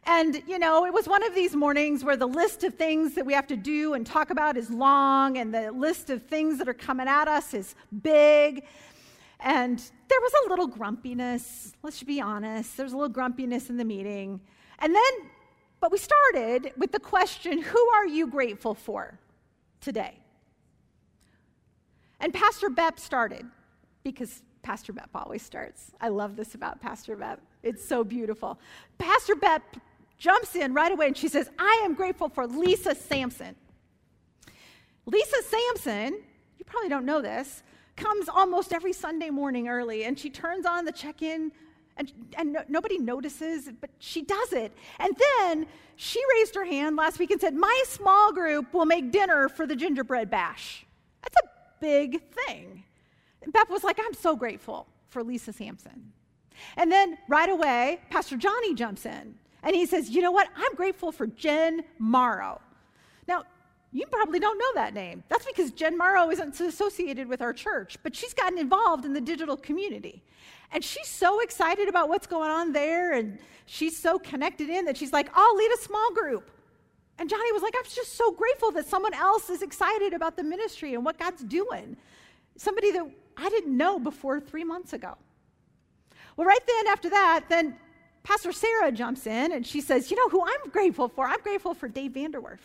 And, 0.05 0.43
you 0.49 0.59
know, 0.59 0.85
it 0.85 0.93
was 0.93 1.07
one 1.07 1.23
of 1.23 1.35
these 1.35 1.55
mornings 1.55 2.03
where 2.03 2.17
the 2.17 2.27
list 2.27 2.65
of 2.65 2.75
things 2.75 3.15
that 3.15 3.25
we 3.25 3.33
have 3.35 3.47
to 3.47 3.57
do 3.57 3.95
and 3.95 4.05
talk 4.05 4.31
about 4.31 4.57
is 4.57 4.69
long, 4.69 5.39
and 5.39 5.55
the 5.55 5.71
list 5.71 6.11
of 6.11 6.25
things 6.25 6.59
that 6.59 6.69
are 6.69 6.75
coming 6.75 7.07
at 7.07 7.29
us 7.29 7.55
is 7.55 7.75
big. 8.03 8.65
And 9.39 9.79
there 9.79 10.21
was 10.21 10.33
a 10.45 10.51
little 10.51 10.67
grumpiness, 10.67 11.73
let's 11.83 12.03
be 12.03 12.21
honest. 12.21 12.77
There 12.77 12.85
was 12.85 12.93
a 12.93 12.97
little 12.97 13.13
grumpiness 13.13 13.71
in 13.71 13.77
the 13.77 13.85
meeting. 13.85 14.41
And 14.81 14.95
then, 14.95 15.13
but 15.81 15.93
we 15.93 15.99
started 15.99 16.73
with 16.77 16.91
the 16.93 17.01
question 17.01 17.63
who 17.63 17.89
are 17.95 18.07
you 18.07 18.27
grateful 18.27 18.75
for 18.75 19.19
today? 19.81 20.19
And 22.21 22.33
Pastor 22.33 22.71
Beth 22.71 22.99
started 23.01 23.47
because 24.05 24.43
Pastor 24.63 24.93
Beth 24.93 25.11
always 25.15 25.43
starts. 25.43 25.91
I 26.01 26.09
love 26.09 26.37
this 26.37 26.55
about 26.55 26.81
Pastor 26.81 27.17
Beth. 27.17 27.41
It's 27.65 27.85
so 27.85 28.05
beautiful. 28.05 28.61
Pastor 28.99 29.35
Beth 29.35 29.63
jumps 30.23 30.55
in 30.55 30.73
right 30.73 30.93
away 30.93 31.09
and 31.09 31.17
she 31.17 31.27
says, 31.27 31.51
I 31.59 31.83
am 31.85 31.95
grateful 31.95 32.29
for 32.29 32.47
Lisa 32.47 32.95
Sampson. 32.95 33.57
Lisa 35.05 35.43
Sampson, 35.43 36.21
you 36.59 36.65
probably 36.65 36.89
don't 36.89 37.05
know 37.05 37.21
this, 37.21 37.65
comes 37.97 38.29
almost 38.29 38.73
every 38.73 38.93
Sunday 38.93 39.31
morning 39.31 39.67
early 39.67 40.05
and 40.05 40.17
she 40.17 40.31
turns 40.31 40.65
on 40.65 40.85
the 40.85 40.93
check 40.93 41.23
in 41.23 41.51
and, 41.97 42.13
and 42.39 42.53
no, 42.53 42.63
nobody 42.69 42.99
notices, 42.99 43.69
but 43.81 43.91
she 43.99 44.23
does 44.23 44.53
it. 44.53 44.73
And 45.01 45.13
then 45.41 45.67
she 45.97 46.23
raised 46.37 46.55
her 46.55 46.65
hand 46.65 46.95
last 46.95 47.19
week 47.19 47.33
and 47.33 47.41
said, 47.41 47.55
My 47.55 47.83
small 47.89 48.33
group 48.33 48.73
will 48.73 48.87
make 48.87 49.11
dinner 49.11 49.49
for 49.49 49.67
the 49.67 49.75
gingerbread 49.75 50.31
bash. 50.31 50.87
That's 51.23 51.37
a 51.37 51.51
big 51.81 52.23
thing. 52.31 52.85
And 53.43 53.53
Beth 53.53 53.69
was 53.69 53.83
like, 53.83 53.99
I'm 54.01 54.15
so 54.15 54.37
grateful 54.37 54.87
for 55.09 55.25
Lisa 55.25 55.53
Sampson. 55.53 56.13
And 56.77 56.93
then 56.93 57.19
right 57.29 57.51
away, 57.51 58.01
Pastor 58.09 58.37
Johnny 58.37 58.73
jumps 58.73 59.05
in 59.05 59.35
and 59.63 59.75
he 59.75 59.87
says, 59.87 60.11
You 60.11 60.23
know 60.23 60.33
what? 60.33 60.49
I'm 60.57 60.75
grateful 60.75 61.13
for 61.13 61.27
Jen 61.27 61.85
Morrow. 61.99 62.61
Now, 63.29 63.45
you 63.93 64.07
probably 64.07 64.41
don't 64.41 64.59
know 64.59 64.73
that 64.75 64.95
name. 64.95 65.23
That's 65.29 65.45
because 65.45 65.71
Jen 65.71 65.99
Morrow 65.99 66.31
isn't 66.31 66.59
associated 66.61 67.29
with 67.29 67.43
our 67.43 67.53
church, 67.53 67.99
but 68.03 68.17
she's 68.17 68.33
gotten 68.33 68.59
involved 68.59 69.05
in 69.05 69.13
the 69.13 69.21
digital 69.21 69.57
community. 69.57 70.23
And 70.73 70.83
she's 70.83 71.09
so 71.09 71.41
excited 71.41 71.89
about 71.89 72.09
what's 72.09 72.27
going 72.27 72.51
on 72.51 72.73
there, 72.73 73.13
and 73.13 73.39
she's 73.67 73.97
so 73.97 74.19
connected 74.19 74.71
in 74.71 74.87
that 74.87 74.97
she's 74.97 75.13
like, 75.13 75.29
I'll 75.35 75.57
lead 75.57 75.71
a 75.73 75.83
small 75.83 76.13
group. 76.15 76.51
And 77.19 77.29
Johnny 77.29 77.53
was 77.53 77.63
like, 77.63 77.75
I'm 77.77 77.85
just 77.85 78.17
so 78.17 78.33
grateful 78.33 78.71
that 78.73 78.87
someone 78.87 79.13
else 79.13 79.51
is 79.51 79.61
excited 79.61 80.15
about 80.15 80.37
the 80.37 80.43
ministry 80.43 80.95
and 80.95 81.05
what 81.05 81.19
God's 81.19 81.45
doing. 81.45 81.97
Somebody 82.57 82.91
that 82.93 83.07
I 83.37 83.51
didn't 83.51 83.77
know 83.77 83.99
before 83.99 84.41
three 84.41 84.65
months 84.65 84.95
ago. 84.95 85.17
Well, 86.37 86.47
right 86.47 86.67
then 86.67 86.87
after 86.87 87.11
that, 87.11 87.45
then 87.51 87.77
Pastor 88.23 88.53
Sarah 88.53 88.93
jumps 88.93 89.27
in 89.27 89.53
and 89.53 89.67
she 89.67 89.81
says, 89.81 90.11
You 90.11 90.17
know 90.17 90.29
who 90.29 90.43
I'm 90.43 90.71
grateful 90.71 91.09
for? 91.09 91.27
I'm 91.27 91.41
grateful 91.41 91.75
for 91.75 91.89
Dave 91.89 92.13
Vanderwerf. 92.13 92.59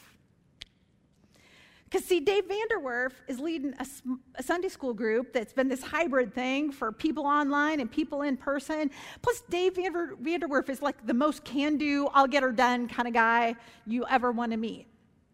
Because, 1.89 2.05
see, 2.05 2.19
Dave 2.19 2.43
Vanderwerf 2.49 3.13
is 3.29 3.39
leading 3.39 3.73
a, 3.79 3.87
a, 4.35 4.43
Sunday 4.43 4.67
school 4.67 4.93
group 4.93 5.31
that's 5.31 5.53
been 5.53 5.69
this 5.69 5.81
hybrid 5.81 6.33
thing 6.33 6.69
for 6.69 6.91
people 6.91 7.25
online 7.25 7.79
and 7.79 7.89
people 7.89 8.23
in 8.23 8.35
person. 8.35 8.91
Plus, 9.21 9.41
Dave 9.49 9.77
Vander, 9.77 10.17
Vanderwerf 10.21 10.69
is 10.69 10.81
like 10.81 11.05
the 11.07 11.13
most 11.13 11.45
can 11.45 11.77
do, 11.77 12.09
I'll 12.13 12.27
get 12.27 12.43
her 12.43 12.51
done 12.51 12.89
kind 12.89 13.07
of 13.07 13.13
guy 13.13 13.55
you 13.85 14.05
ever 14.09 14.33
want 14.33 14.51
to 14.51 14.57
meet. 14.57 14.85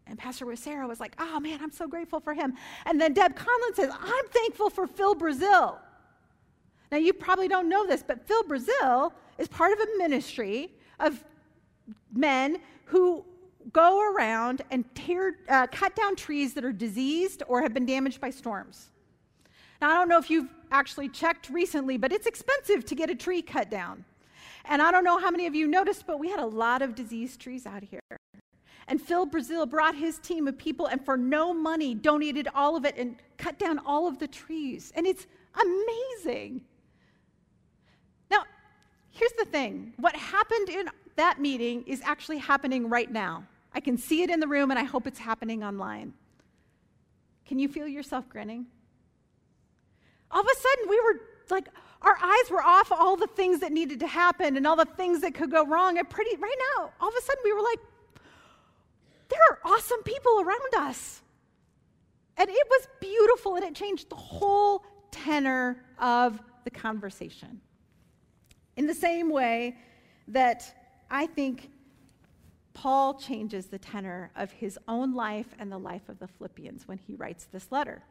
And 0.06 0.20
Pastor 0.20 0.56
Sarah 0.56 0.88
was 0.88 1.00
like, 1.00 1.16
Oh 1.18 1.40
man, 1.40 1.60
I'm 1.62 1.72
so 1.72 1.88
grateful 1.88 2.20
for 2.20 2.36
him. 2.36 2.54
And 2.86 3.02
then 3.02 3.14
Deb 3.14 3.36
Conlon 3.36 3.76
says, 3.76 3.92
I'm 4.00 4.28
thankful 4.28 4.70
for 4.70 4.86
Phil 4.86 5.16
Brazil. 5.16 5.80
Now, 6.92 7.00
you 7.00 7.14
probably 7.14 7.48
don't 7.48 7.68
know 7.68 7.88
this, 7.88 8.04
but 8.04 8.28
Phil 8.28 8.44
Brazil 8.44 9.12
is 9.38 9.48
part 9.48 9.74
of 9.74 9.80
a 9.80 9.98
ministry 9.98 10.72
of 11.00 11.24
men 12.14 12.58
who 12.86 13.26
go 13.72 14.12
around 14.14 14.62
and 14.72 14.84
tear, 14.96 15.38
uh, 15.50 15.68
cut 15.68 15.96
down 15.96 16.16
trees 16.16 16.54
that 16.54 16.66
are 16.66 16.72
diseased 16.72 17.44
or 17.48 17.62
have 17.62 17.74
been 17.74 17.86
damaged 17.86 18.20
by 18.20 18.30
storms. 18.30 18.90
Now, 19.82 19.92
I 19.92 19.94
don't 19.96 20.10
know 20.10 20.18
if 20.18 20.30
you've 20.30 20.50
actually 20.72 21.10
checked 21.10 21.50
recently, 21.50 21.98
but 21.98 22.12
it's 22.12 22.28
expensive 22.28 22.86
to 22.86 22.96
get 22.96 23.10
a 23.10 23.16
tree 23.16 23.42
cut 23.42 23.70
down. 23.70 24.06
And 24.66 24.82
I 24.82 24.92
don't 24.92 25.04
know 25.04 25.18
how 25.18 25.30
many 25.30 25.46
of 25.46 25.56
you 25.56 25.68
noticed, 25.68 26.08
but 26.08 26.20
we 26.20 26.30
had 26.30 26.40
a 26.40 26.46
lot 26.46 26.82
of 26.82 26.96
diseased 26.96 27.40
trees 27.40 27.66
out 27.66 27.84
here. 27.84 28.00
And 28.88 29.02
Phil 29.02 29.26
Brazil 29.26 29.66
brought 29.66 29.96
his 29.96 30.20
team 30.20 30.48
of 30.48 30.58
people 30.58 30.88
and 30.88 31.04
for 31.04 31.18
no 31.18 31.54
money 31.54 31.96
donated 31.96 32.48
all 32.54 32.76
of 32.76 32.86
it 32.86 32.96
and 32.98 33.16
cut 33.38 33.58
down 33.58 33.80
all 33.80 34.08
of 34.08 34.20
the 34.20 34.28
trees. 34.28 34.92
And 34.96 35.08
it's 35.08 35.26
amazing. 35.56 36.62
Here's 39.14 39.32
the 39.34 39.46
thing 39.46 39.94
what 39.98 40.16
happened 40.16 40.70
in 40.70 40.90
that 41.16 41.40
meeting 41.40 41.84
is 41.86 42.02
actually 42.04 42.40
happening 42.40 42.90
right 42.90 43.10
now. 43.10 43.46
I 43.74 43.80
can 43.80 43.98
see 43.98 44.24
it 44.24 44.30
in 44.30 44.40
the 44.40 44.48
room, 44.48 44.72
and 44.72 44.80
I 44.80 44.84
hope 44.84 45.08
it's 45.08 45.20
happening 45.20 45.64
online. 45.64 46.14
Can 47.46 47.60
you 47.60 47.68
feel 47.68 47.88
yourself 47.88 48.28
grinning? 48.28 48.66
All 50.32 50.42
of 50.42 50.48
a 50.48 50.60
sudden, 50.60 50.90
we 50.90 51.00
were 51.00 51.20
like, 51.52 51.68
our 52.02 52.18
eyes 52.22 52.50
were 52.50 52.64
off 52.64 52.92
all 52.92 53.16
the 53.16 53.28
things 53.28 53.60
that 53.60 53.72
needed 53.72 54.00
to 54.00 54.08
happen 54.08 54.58
and 54.58 54.66
all 54.66 54.76
the 54.76 54.86
things 54.86 55.22
that 55.22 55.36
could 55.36 55.52
go 55.52 55.66
wrong. 55.66 56.00
And 56.00 56.10
pretty, 56.10 56.36
right 56.38 56.56
now, 56.78 56.92
all 57.00 57.10
of 57.10 57.16
a 57.16 57.22
sudden, 57.22 57.42
we 57.44 57.54
were 57.54 57.62
like, 57.62 57.80
there 59.30 59.40
are 59.52 59.60
awesome 59.64 60.02
people 60.04 60.42
around 60.42 60.88
us. 60.90 61.22
And 62.38 62.50
it 62.50 62.68
was 62.68 62.88
beautiful, 63.00 63.56
and 63.56 63.64
it 63.64 63.76
changed 63.76 64.10
the 64.10 64.16
whole 64.16 64.84
tenor 65.12 65.84
of 66.00 66.42
the 66.64 66.72
conversation. 66.72 67.62
In 68.76 68.88
the 68.88 68.94
same 68.94 69.30
way 69.30 69.78
that 70.28 70.74
I 71.10 71.28
think 71.28 71.70
Paul 72.74 73.14
changes 73.16 73.68
the 73.68 73.78
tenor 73.78 74.32
of 74.36 74.52
his 74.52 74.80
own 74.88 75.14
life 75.14 75.54
and 75.60 75.72
the 75.72 75.78
life 75.78 76.10
of 76.10 76.20
the 76.20 76.28
Philippians 76.28 76.88
when 76.88 76.98
he 76.98 77.16
writes 77.16 77.48
this 77.52 77.72
letter. 77.72 78.02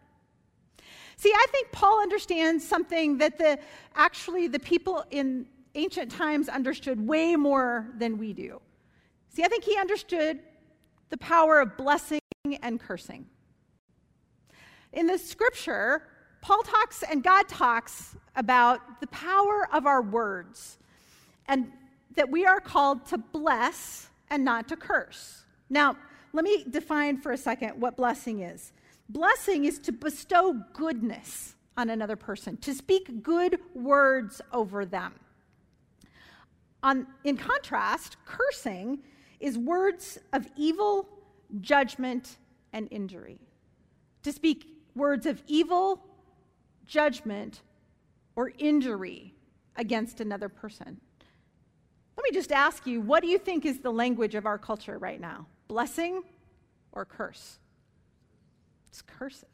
See, 1.17 1.33
I 1.35 1.47
think 1.51 1.73
Paul 1.73 2.01
understands 2.01 2.67
something 2.67 3.19
that 3.19 3.39
the 3.39 3.59
actually 3.95 4.49
the 4.49 4.59
people 4.59 5.05
in 5.11 5.47
ancient 5.75 6.11
times 6.11 6.49
understood 6.49 7.07
way 7.07 7.37
more 7.37 7.89
than 7.99 8.19
we 8.19 8.33
do. 8.33 8.61
See, 9.31 9.43
I 9.43 9.49
think 9.49 9.65
he 9.65 9.77
understood 9.79 10.41
the 11.11 11.17
power 11.19 11.61
of 11.61 11.77
blessing 11.77 12.21
and 12.63 12.79
cursing. 12.79 13.27
In 14.93 15.07
the 15.07 15.19
scripture, 15.19 16.07
Paul 16.43 16.63
talks 16.65 17.05
and 17.05 17.23
God 17.23 17.49
talks 17.49 18.17
about 18.35 19.01
the 19.01 19.07
power 19.07 19.69
of 19.73 19.87
our 19.87 20.03
words 20.03 20.77
and 21.47 21.73
that 22.17 22.29
we 22.29 22.45
are 22.45 22.61
called 22.61 23.07
to 23.07 23.19
bless 23.19 24.09
and 24.29 24.45
not 24.45 24.69
to 24.69 24.77
curse. 24.77 25.45
Now, 25.71 25.97
let 26.33 26.45
me 26.45 26.65
define 26.69 27.19
for 27.19 27.33
a 27.33 27.39
second 27.39 27.81
what 27.81 27.97
blessing 27.97 28.41
is. 28.41 28.73
Blessing 29.09 29.65
is 29.65 29.79
to 29.81 29.93
bestow 29.93 30.61
goodness 30.73 31.55
on 31.77 31.91
another 31.91 32.17
person, 32.17 32.57
to 32.59 32.75
speak 32.75 33.23
good 33.23 33.59
words 33.75 34.41
over 34.53 34.85
them. 34.85 35.15
On, 36.83 37.07
in 37.23 37.37
contrast, 37.37 38.17
cursing 38.27 38.99
is 39.39 39.57
words 39.57 40.19
of 40.33 40.49
evil, 40.57 41.09
judgment, 41.61 42.39
and 42.73 42.89
injury. 42.91 43.39
To 44.25 44.33
speak 44.33 44.67
words 44.95 45.27
of 45.27 45.43
evil, 45.47 46.03
judgment, 46.87 47.63
or 48.37 48.53
injury 48.59 49.35
against 49.77 50.21
another 50.21 50.49
person. 50.49 51.01
Let 52.17 52.25
me 52.25 52.31
just 52.33 52.53
ask 52.53 52.87
you 52.87 53.01
what 53.01 53.23
do 53.23 53.29
you 53.29 53.39
think 53.39 53.65
is 53.65 53.81
the 53.81 53.93
language 53.93 54.35
of 54.35 54.47
our 54.47 54.59
culture 54.59 54.99
right 54.99 55.21
now? 55.21 55.47
Blessing 55.69 56.23
or 56.93 57.05
curse? 57.05 57.59
It's 58.89 59.03
curses. 59.03 59.47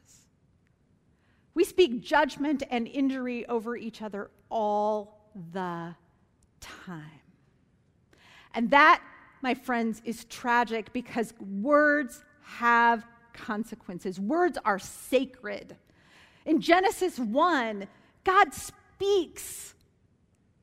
We 1.53 1.63
speak 1.63 2.01
judgment 2.01 2.63
and 2.69 2.87
injury 2.87 3.45
over 3.47 3.75
each 3.75 4.01
other 4.01 4.29
all 4.49 5.31
the 5.53 5.95
time. 6.59 7.21
And 8.53 8.69
that, 8.71 9.01
my 9.41 9.53
friends, 9.53 10.01
is 10.05 10.25
tragic 10.25 10.91
because 10.93 11.33
words 11.39 12.23
have 12.43 13.05
consequences. 13.33 14.19
Words 14.19 14.57
are 14.65 14.79
sacred. 14.79 15.77
In 16.45 16.61
Genesis 16.61 17.19
1, 17.19 17.87
God 18.23 18.53
speaks 18.53 19.75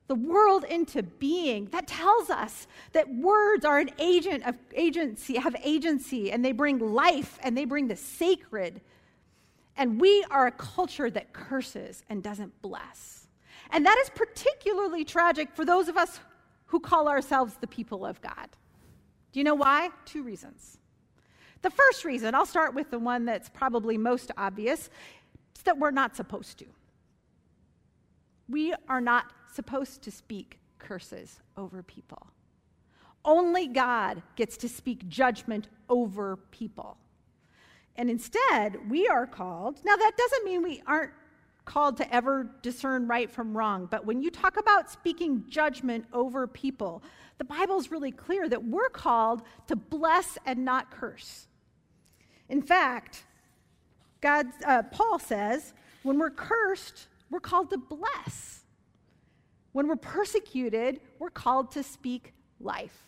the 0.08 0.14
world 0.14 0.64
into 0.64 1.02
being. 1.02 1.66
That 1.66 1.86
tells 1.86 2.30
us 2.30 2.66
that 2.92 3.12
words 3.12 3.64
are 3.64 3.78
an 3.78 3.90
agent 3.98 4.46
of 4.46 4.56
agency, 4.74 5.36
have 5.36 5.56
agency, 5.64 6.30
and 6.30 6.44
they 6.44 6.52
bring 6.52 6.78
life 6.78 7.38
and 7.42 7.56
they 7.56 7.64
bring 7.64 7.88
the 7.88 7.96
sacred. 7.96 8.80
And 9.76 10.00
we 10.00 10.24
are 10.30 10.46
a 10.46 10.52
culture 10.52 11.10
that 11.10 11.32
curses 11.32 12.02
and 12.08 12.22
doesn't 12.22 12.62
bless. 12.62 13.26
And 13.70 13.84
that 13.84 13.98
is 14.02 14.10
particularly 14.10 15.04
tragic 15.04 15.52
for 15.52 15.64
those 15.64 15.88
of 15.88 15.96
us 15.96 16.20
who 16.66 16.80
call 16.80 17.08
ourselves 17.08 17.54
the 17.60 17.66
people 17.66 18.06
of 18.06 18.20
God. 18.20 18.48
Do 19.32 19.40
you 19.40 19.44
know 19.44 19.54
why? 19.54 19.90
Two 20.04 20.22
reasons. 20.22 20.78
The 21.62 21.70
first 21.70 22.04
reason, 22.04 22.34
I'll 22.34 22.46
start 22.46 22.74
with 22.74 22.90
the 22.90 22.98
one 22.98 23.24
that's 23.24 23.48
probably 23.48 23.98
most 23.98 24.30
obvious, 24.36 24.88
that 25.64 25.78
we're 25.78 25.90
not 25.90 26.16
supposed 26.16 26.58
to. 26.58 26.66
We 28.48 28.74
are 28.88 29.00
not 29.00 29.32
supposed 29.52 30.02
to 30.02 30.10
speak 30.10 30.58
curses 30.78 31.40
over 31.56 31.82
people. 31.82 32.26
Only 33.24 33.66
God 33.66 34.22
gets 34.36 34.56
to 34.58 34.68
speak 34.68 35.08
judgment 35.08 35.68
over 35.88 36.36
people. 36.50 36.96
And 37.96 38.08
instead, 38.10 38.90
we 38.90 39.08
are 39.08 39.26
called. 39.26 39.80
Now, 39.84 39.96
that 39.96 40.12
doesn't 40.16 40.44
mean 40.44 40.62
we 40.62 40.82
aren't 40.86 41.12
called 41.64 41.96
to 41.96 42.14
ever 42.14 42.48
discern 42.62 43.08
right 43.08 43.30
from 43.30 43.56
wrong, 43.56 43.88
but 43.90 44.06
when 44.06 44.22
you 44.22 44.30
talk 44.30 44.56
about 44.56 44.90
speaking 44.90 45.44
judgment 45.48 46.04
over 46.12 46.46
people, 46.46 47.02
the 47.38 47.44
Bible's 47.44 47.90
really 47.90 48.12
clear 48.12 48.48
that 48.48 48.64
we're 48.64 48.88
called 48.88 49.42
to 49.66 49.74
bless 49.74 50.38
and 50.46 50.64
not 50.64 50.90
curse. 50.90 51.48
In 52.48 52.62
fact, 52.62 53.24
God, 54.20 54.46
uh, 54.64 54.82
Paul 54.84 55.18
says, 55.18 55.74
when 56.02 56.18
we're 56.18 56.30
cursed, 56.30 57.08
we're 57.30 57.40
called 57.40 57.70
to 57.70 57.78
bless. 57.78 58.60
When 59.72 59.88
we're 59.88 59.96
persecuted, 59.96 61.00
we're 61.18 61.30
called 61.30 61.72
to 61.72 61.82
speak 61.82 62.32
life, 62.60 63.06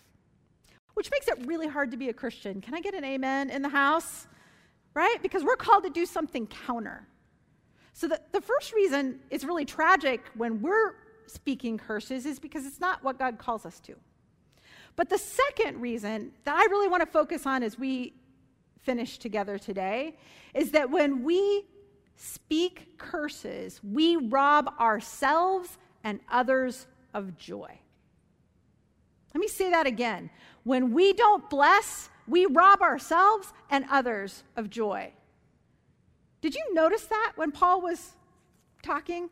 which 0.94 1.10
makes 1.10 1.28
it 1.28 1.46
really 1.46 1.66
hard 1.66 1.90
to 1.92 1.96
be 1.96 2.08
a 2.08 2.12
Christian. 2.12 2.60
Can 2.60 2.74
I 2.74 2.80
get 2.80 2.94
an 2.94 3.04
amen 3.04 3.50
in 3.50 3.62
the 3.62 3.68
house? 3.68 4.26
Right? 4.94 5.16
Because 5.22 5.44
we're 5.44 5.56
called 5.56 5.84
to 5.84 5.90
do 5.90 6.04
something 6.04 6.46
counter. 6.46 7.06
So, 7.92 8.06
the, 8.06 8.20
the 8.32 8.40
first 8.40 8.72
reason 8.72 9.20
it's 9.30 9.44
really 9.44 9.64
tragic 9.64 10.24
when 10.34 10.60
we're 10.60 10.94
speaking 11.26 11.78
curses 11.78 12.26
is 12.26 12.38
because 12.38 12.66
it's 12.66 12.80
not 12.80 13.02
what 13.02 13.18
God 13.18 13.38
calls 13.38 13.64
us 13.64 13.80
to. 13.80 13.94
But 14.96 15.08
the 15.08 15.18
second 15.18 15.80
reason 15.80 16.32
that 16.44 16.56
I 16.56 16.64
really 16.64 16.88
want 16.88 17.02
to 17.02 17.06
focus 17.06 17.46
on 17.46 17.62
as 17.62 17.78
we 17.78 18.14
finish 18.88 19.18
together 19.18 19.58
today 19.58 20.16
is 20.54 20.70
that 20.70 20.90
when 20.90 21.22
we 21.22 21.66
speak 22.16 22.96
curses, 22.96 23.80
we 23.84 24.16
rob 24.16 24.72
ourselves 24.80 25.76
and 26.04 26.20
others 26.32 26.86
of 27.12 27.36
joy. 27.36 27.78
Let 29.34 29.40
me 29.42 29.46
say 29.46 29.68
that 29.70 29.86
again. 29.86 30.30
When 30.64 30.94
we 30.94 31.12
don't 31.12 31.50
bless, 31.50 32.08
we 32.26 32.46
rob 32.46 32.80
ourselves 32.80 33.52
and 33.68 33.84
others 33.90 34.42
of 34.56 34.70
joy. 34.70 35.12
Did 36.40 36.54
you 36.54 36.72
notice 36.72 37.04
that 37.04 37.32
when 37.36 37.52
Paul 37.52 37.82
was 37.82 38.12
talking? 38.82 39.28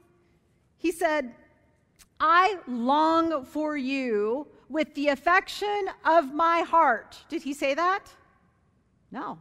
He 0.76 0.92
said, 0.92 1.34
I 2.20 2.58
long 2.68 3.46
for 3.46 3.74
you 3.74 4.48
with 4.68 4.94
the 4.94 5.08
affection 5.08 5.86
of 6.04 6.34
my 6.34 6.60
heart. 6.60 7.16
Did 7.30 7.42
he 7.42 7.54
say 7.54 7.72
that? 7.72 8.12
No. 9.16 9.38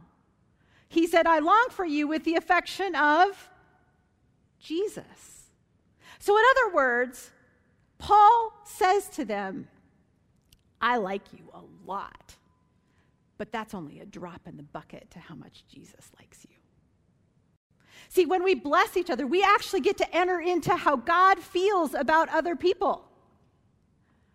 He 0.88 1.06
said, 1.06 1.26
I 1.26 1.40
long 1.40 1.66
for 1.70 1.84
you 1.84 2.08
with 2.08 2.24
the 2.24 2.36
affection 2.36 2.94
of 2.94 3.50
Jesus. 4.58 5.50
So, 6.18 6.34
in 6.38 6.42
other 6.52 6.74
words, 6.74 7.30
Paul 7.98 8.54
says 8.64 9.10
to 9.10 9.26
them, 9.26 9.68
I 10.80 10.96
like 10.96 11.30
you 11.34 11.50
a 11.52 11.60
lot, 11.84 12.36
but 13.36 13.52
that's 13.52 13.74
only 13.74 14.00
a 14.00 14.06
drop 14.06 14.48
in 14.48 14.56
the 14.56 14.62
bucket 14.62 15.10
to 15.10 15.18
how 15.18 15.34
much 15.34 15.64
Jesus 15.70 16.10
likes 16.18 16.46
you. 16.48 16.56
See, 18.08 18.24
when 18.24 18.42
we 18.42 18.54
bless 18.54 18.96
each 18.96 19.10
other, 19.10 19.26
we 19.26 19.42
actually 19.42 19.80
get 19.80 19.98
to 19.98 20.16
enter 20.16 20.40
into 20.40 20.74
how 20.74 20.96
God 20.96 21.38
feels 21.38 21.92
about 21.92 22.30
other 22.30 22.56
people. 22.56 23.04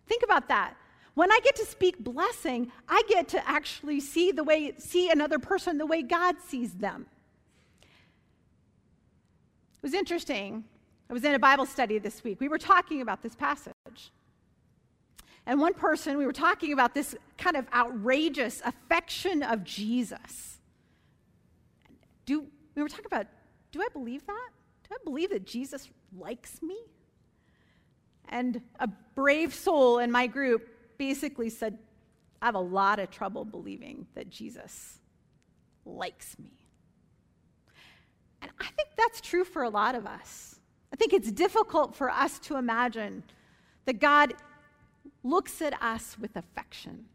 Think 0.06 0.22
about 0.22 0.46
that. 0.48 0.76
When 1.14 1.30
I 1.30 1.40
get 1.44 1.56
to 1.56 1.66
speak 1.66 1.98
blessing, 1.98 2.72
I 2.88 3.02
get 3.08 3.28
to 3.28 3.48
actually 3.48 4.00
see 4.00 4.32
the 4.32 4.44
way 4.44 4.72
see 4.78 5.10
another 5.10 5.38
person 5.38 5.78
the 5.78 5.86
way 5.86 6.02
God 6.02 6.36
sees 6.46 6.72
them. 6.72 7.06
It 7.82 9.82
was 9.82 9.94
interesting. 9.94 10.64
I 11.10 11.12
was 11.12 11.24
in 11.24 11.34
a 11.34 11.38
Bible 11.38 11.66
study 11.66 11.98
this 11.98 12.24
week. 12.24 12.40
We 12.40 12.48
were 12.48 12.58
talking 12.58 13.02
about 13.02 13.22
this 13.22 13.34
passage. 13.34 14.12
And 15.44 15.60
one 15.60 15.74
person, 15.74 16.16
we 16.16 16.24
were 16.24 16.32
talking 16.32 16.72
about 16.72 16.94
this 16.94 17.14
kind 17.36 17.56
of 17.56 17.66
outrageous 17.74 18.62
affection 18.64 19.42
of 19.42 19.64
Jesus. 19.64 20.60
Do, 22.24 22.46
we 22.74 22.82
were 22.82 22.88
talking 22.88 23.06
about, 23.06 23.26
do 23.72 23.82
I 23.82 23.88
believe 23.92 24.24
that? 24.26 24.48
Do 24.88 24.94
I 24.94 24.98
believe 25.04 25.30
that 25.30 25.44
Jesus 25.44 25.88
likes 26.16 26.62
me? 26.62 26.78
And 28.28 28.62
a 28.78 28.88
brave 29.14 29.52
soul 29.52 29.98
in 29.98 30.10
my 30.10 30.28
group 30.28 30.71
basically 31.08 31.50
said, 31.50 31.76
I 32.40 32.46
have 32.46 32.54
a 32.54 32.60
lot 32.60 33.00
of 33.00 33.10
trouble 33.10 33.44
believing 33.44 34.06
that 34.14 34.30
Jesus 34.30 35.00
likes 35.84 36.38
me. 36.38 36.52
And 38.40 38.52
I 38.60 38.68
think 38.76 38.90
that's 38.96 39.20
true 39.20 39.42
for 39.42 39.64
a 39.64 39.68
lot 39.68 39.96
of 39.96 40.06
us. 40.06 40.60
I 40.92 40.96
think 40.96 41.12
it's 41.12 41.32
difficult 41.32 41.96
for 41.96 42.08
us 42.08 42.38
to 42.46 42.56
imagine 42.56 43.24
that 43.84 43.98
God 43.98 44.34
looks 45.24 45.60
at 45.60 45.74
us 45.82 46.16
with 46.20 46.36
affection. 46.36 47.06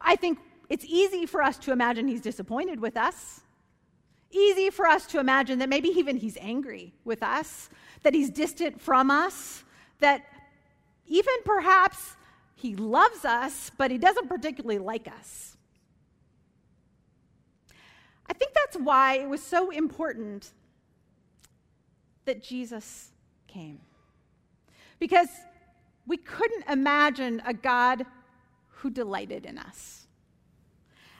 I 0.00 0.16
think 0.16 0.40
it's 0.68 0.84
easy 0.84 1.24
for 1.24 1.40
us 1.40 1.56
to 1.58 1.70
imagine 1.70 2.08
He's 2.08 2.20
disappointed 2.20 2.80
with 2.80 2.96
us. 2.96 3.42
Easy 4.32 4.70
for 4.70 4.86
us 4.86 5.06
to 5.06 5.20
imagine 5.20 5.60
that 5.60 5.68
maybe 5.68 5.88
even 5.90 6.16
He's 6.16 6.36
angry 6.40 6.94
with 7.04 7.22
us, 7.22 7.70
that 8.02 8.12
He's 8.12 8.28
distant 8.28 8.80
from 8.80 9.08
us, 9.08 9.62
that 10.00 10.24
even 11.06 11.34
perhaps 11.44 12.16
He 12.60 12.74
loves 12.74 13.24
us, 13.24 13.70
but 13.78 13.92
He 13.92 13.98
doesn't 13.98 14.28
particularly 14.28 14.80
like 14.80 15.06
us. 15.06 15.56
I 18.28 18.32
think 18.32 18.52
that's 18.52 18.76
why 18.76 19.18
it 19.18 19.28
was 19.28 19.40
so 19.40 19.70
important 19.70 20.50
that 22.24 22.42
Jesus 22.42 23.12
came. 23.46 23.78
Because 24.98 25.28
we 26.04 26.16
couldn't 26.16 26.64
imagine 26.68 27.40
a 27.46 27.54
God 27.54 28.04
who 28.66 28.90
delighted 28.90 29.46
in 29.46 29.56
us. 29.56 30.08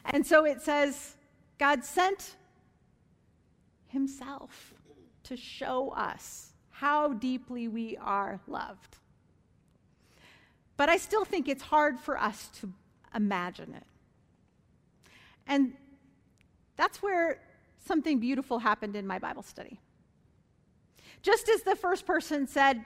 And 0.07 0.27
so 0.27 0.45
it 0.45 0.61
says, 0.61 1.15
God 1.57 1.85
sent 1.85 2.35
himself 3.87 4.75
to 5.23 5.37
show 5.37 5.91
us 5.91 6.53
how 6.71 7.13
deeply 7.13 7.69
we 7.69 7.97
are 7.99 8.41
loved. 8.49 8.97
But 10.79 10.89
I 10.89 10.97
still 10.97 11.27
think 11.27 11.49
it's 11.49 11.63
hard 11.63 12.01
for 12.01 12.17
us 12.17 12.49
to 12.61 12.73
imagine 13.15 13.75
it. 13.75 13.85
And 15.47 15.75
that's 16.77 17.03
where 17.03 17.41
something 17.85 18.21
beautiful 18.21 18.61
happened 18.61 18.95
in 18.97 19.07
my 19.07 19.19
Bible 19.19 19.43
study. 19.43 19.81
Just 21.21 21.49
as 21.49 21.63
the 21.63 21.75
first 21.75 22.07
person 22.07 22.47
said, 22.47 22.83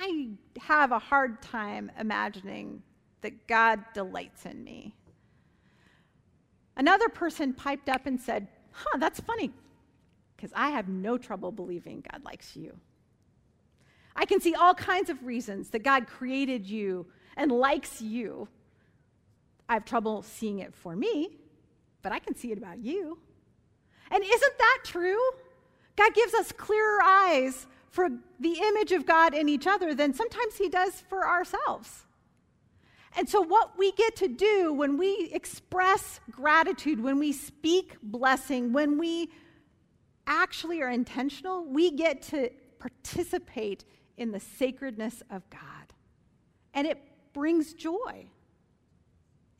I 0.00 0.28
have 0.60 0.92
a 0.92 0.98
hard 0.98 1.42
time 1.42 1.90
imagining 1.98 2.82
that 3.22 3.48
God 3.48 3.84
delights 3.94 4.46
in 4.46 4.62
me. 4.62 4.94
Another 6.76 7.08
person 7.08 7.52
piped 7.52 7.88
up 7.88 8.06
and 8.06 8.20
said, 8.20 8.46
Huh, 8.70 8.98
that's 8.98 9.20
funny. 9.20 9.50
because 10.36 10.52
I 10.54 10.70
have 10.70 10.88
no 10.88 11.18
trouble 11.18 11.50
believing 11.52 12.04
God 12.12 12.24
likes 12.24 12.54
you. 12.54 12.76
I 14.14 14.24
can 14.26 14.40
see 14.40 14.54
all 14.54 14.74
kinds 14.74 15.10
of 15.10 15.24
reasons 15.24 15.70
that 15.70 15.82
God 15.82 16.06
created 16.06 16.66
you 16.66 17.06
and 17.36 17.50
likes 17.52 18.00
you. 18.00 18.48
I 19.68 19.74
have 19.74 19.84
trouble 19.84 20.22
seeing 20.22 20.58
it 20.58 20.74
for 20.74 20.94
me, 20.94 21.38
but 22.02 22.12
I 22.12 22.18
can 22.18 22.34
see 22.34 22.52
it 22.52 22.58
about 22.58 22.78
you. 22.78 23.18
And 24.10 24.22
isn't 24.22 24.58
that 24.58 24.78
true? 24.84 25.20
God 25.96 26.14
gives 26.14 26.34
us 26.34 26.52
clearer 26.52 27.02
eyes 27.02 27.66
for 27.88 28.08
the 28.40 28.58
image 28.58 28.92
of 28.92 29.06
God 29.06 29.34
in 29.34 29.48
each 29.48 29.66
other 29.66 29.94
than 29.94 30.12
sometimes 30.12 30.56
He 30.56 30.68
does 30.68 31.00
for 31.08 31.26
ourselves. 31.26 32.04
And 33.16 33.28
so, 33.28 33.40
what 33.40 33.78
we 33.78 33.92
get 33.92 34.16
to 34.16 34.28
do 34.28 34.72
when 34.72 34.98
we 34.98 35.30
express 35.32 36.20
gratitude, 36.30 37.00
when 37.00 37.18
we 37.20 37.32
speak 37.32 37.96
blessing, 38.02 38.72
when 38.72 38.98
we 38.98 39.30
actually 40.26 40.82
are 40.82 40.90
intentional, 40.90 41.64
we 41.64 41.92
get 41.92 42.22
to 42.22 42.50
participate 42.78 43.84
in 44.16 44.32
the 44.32 44.40
sacredness 44.40 45.22
of 45.30 45.48
God. 45.50 45.60
And 46.74 46.86
it 46.88 46.98
brings 47.34 47.74
joy. 47.74 48.26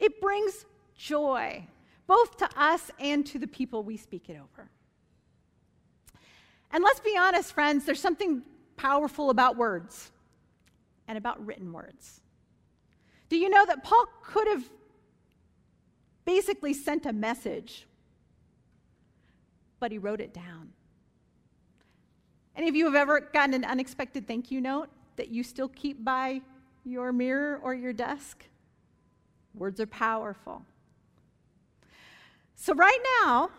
It 0.00 0.20
brings 0.20 0.64
joy, 0.96 1.66
both 2.06 2.38
to 2.38 2.48
us 2.56 2.90
and 2.98 3.26
to 3.26 3.38
the 3.38 3.46
people 3.46 3.82
we 3.82 3.96
speak 3.96 4.30
it 4.30 4.36
over. 4.36 4.70
And 6.70 6.82
let's 6.82 7.00
be 7.00 7.16
honest, 7.16 7.52
friends, 7.52 7.84
there's 7.84 8.00
something 8.00 8.42
powerful 8.76 9.30
about 9.30 9.56
words 9.56 10.10
and 11.06 11.18
about 11.18 11.44
written 11.44 11.72
words. 11.72 12.20
Do 13.28 13.36
you 13.36 13.48
know 13.48 13.64
that 13.66 13.84
Paul 13.84 14.06
could 14.22 14.48
have 14.48 14.64
basically 16.24 16.72
sent 16.72 17.06
a 17.06 17.12
message, 17.12 17.86
but 19.78 19.92
he 19.92 19.98
wrote 19.98 20.20
it 20.20 20.32
down? 20.32 20.72
Any 22.56 22.68
of 22.68 22.76
you 22.76 22.84
have 22.86 22.94
ever 22.94 23.20
gotten 23.20 23.54
an 23.54 23.64
unexpected 23.64 24.26
thank 24.26 24.50
you 24.50 24.60
note 24.60 24.88
that 25.16 25.28
you 25.28 25.42
still 25.42 25.68
keep 25.68 26.04
by 26.04 26.40
your 26.84 27.12
mirror 27.12 27.60
or 27.62 27.74
your 27.74 27.92
desk? 27.92 28.44
Words 29.54 29.80
are 29.80 29.86
powerful. 29.86 30.62
So, 32.54 32.74
right 32.74 32.98
now, 33.22 33.50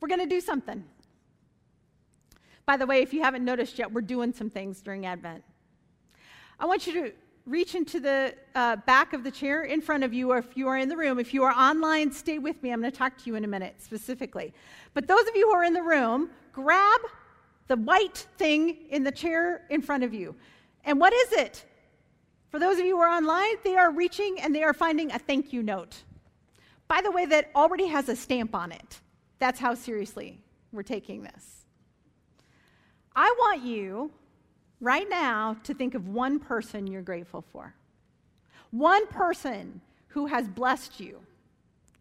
we're 0.00 0.08
going 0.08 0.20
to 0.20 0.26
do 0.26 0.40
something. 0.40 0.84
By 2.66 2.76
the 2.76 2.86
way, 2.86 3.02
if 3.02 3.12
you 3.12 3.22
haven't 3.22 3.44
noticed 3.44 3.78
yet, 3.78 3.92
we're 3.92 4.00
doing 4.00 4.32
some 4.32 4.50
things 4.50 4.80
during 4.80 5.06
Advent. 5.06 5.42
I 6.58 6.66
want 6.66 6.86
you 6.86 6.92
to 6.92 7.12
reach 7.46 7.74
into 7.74 7.98
the 7.98 8.34
uh, 8.54 8.76
back 8.86 9.12
of 9.12 9.24
the 9.24 9.30
chair 9.30 9.64
in 9.64 9.80
front 9.80 10.04
of 10.04 10.14
you, 10.14 10.30
or 10.30 10.38
if 10.38 10.56
you 10.56 10.68
are 10.68 10.78
in 10.78 10.88
the 10.88 10.96
room. 10.96 11.18
If 11.18 11.34
you 11.34 11.42
are 11.42 11.52
online, 11.52 12.12
stay 12.12 12.38
with 12.38 12.62
me. 12.62 12.70
I'm 12.70 12.80
going 12.80 12.92
to 12.92 12.96
talk 12.96 13.16
to 13.18 13.24
you 13.26 13.34
in 13.34 13.44
a 13.44 13.48
minute 13.48 13.74
specifically. 13.78 14.52
But 14.94 15.08
those 15.08 15.26
of 15.26 15.34
you 15.34 15.48
who 15.48 15.54
are 15.54 15.64
in 15.64 15.72
the 15.72 15.82
room, 15.82 16.30
grab 16.52 17.00
the 17.66 17.76
white 17.76 18.26
thing 18.38 18.76
in 18.90 19.02
the 19.02 19.12
chair 19.12 19.62
in 19.70 19.82
front 19.82 20.04
of 20.04 20.12
you. 20.12 20.34
And 20.84 21.00
what 21.00 21.12
is 21.12 21.32
it? 21.32 21.64
For 22.50 22.58
those 22.58 22.78
of 22.78 22.84
you 22.84 22.96
who 22.96 23.02
are 23.02 23.08
online, 23.08 23.56
they 23.62 23.76
are 23.76 23.92
reaching 23.92 24.40
and 24.40 24.54
they 24.54 24.64
are 24.64 24.74
finding 24.74 25.12
a 25.12 25.18
thank 25.18 25.52
you 25.52 25.62
note. 25.62 26.02
By 26.88 27.00
the 27.00 27.10
way, 27.10 27.24
that 27.26 27.50
already 27.54 27.86
has 27.86 28.08
a 28.08 28.16
stamp 28.16 28.54
on 28.54 28.72
it. 28.72 29.00
That's 29.38 29.60
how 29.60 29.74
seriously 29.74 30.40
we're 30.72 30.82
taking 30.82 31.22
this. 31.22 31.64
I 33.14 33.32
want 33.38 33.62
you 33.62 34.10
right 34.80 35.08
now 35.08 35.56
to 35.64 35.74
think 35.74 35.94
of 35.94 36.08
one 36.08 36.40
person 36.40 36.86
you're 36.86 37.02
grateful 37.02 37.44
for. 37.52 37.74
One 38.72 39.06
person 39.06 39.80
who 40.08 40.26
has 40.26 40.48
blessed 40.48 40.98
you. 40.98 41.20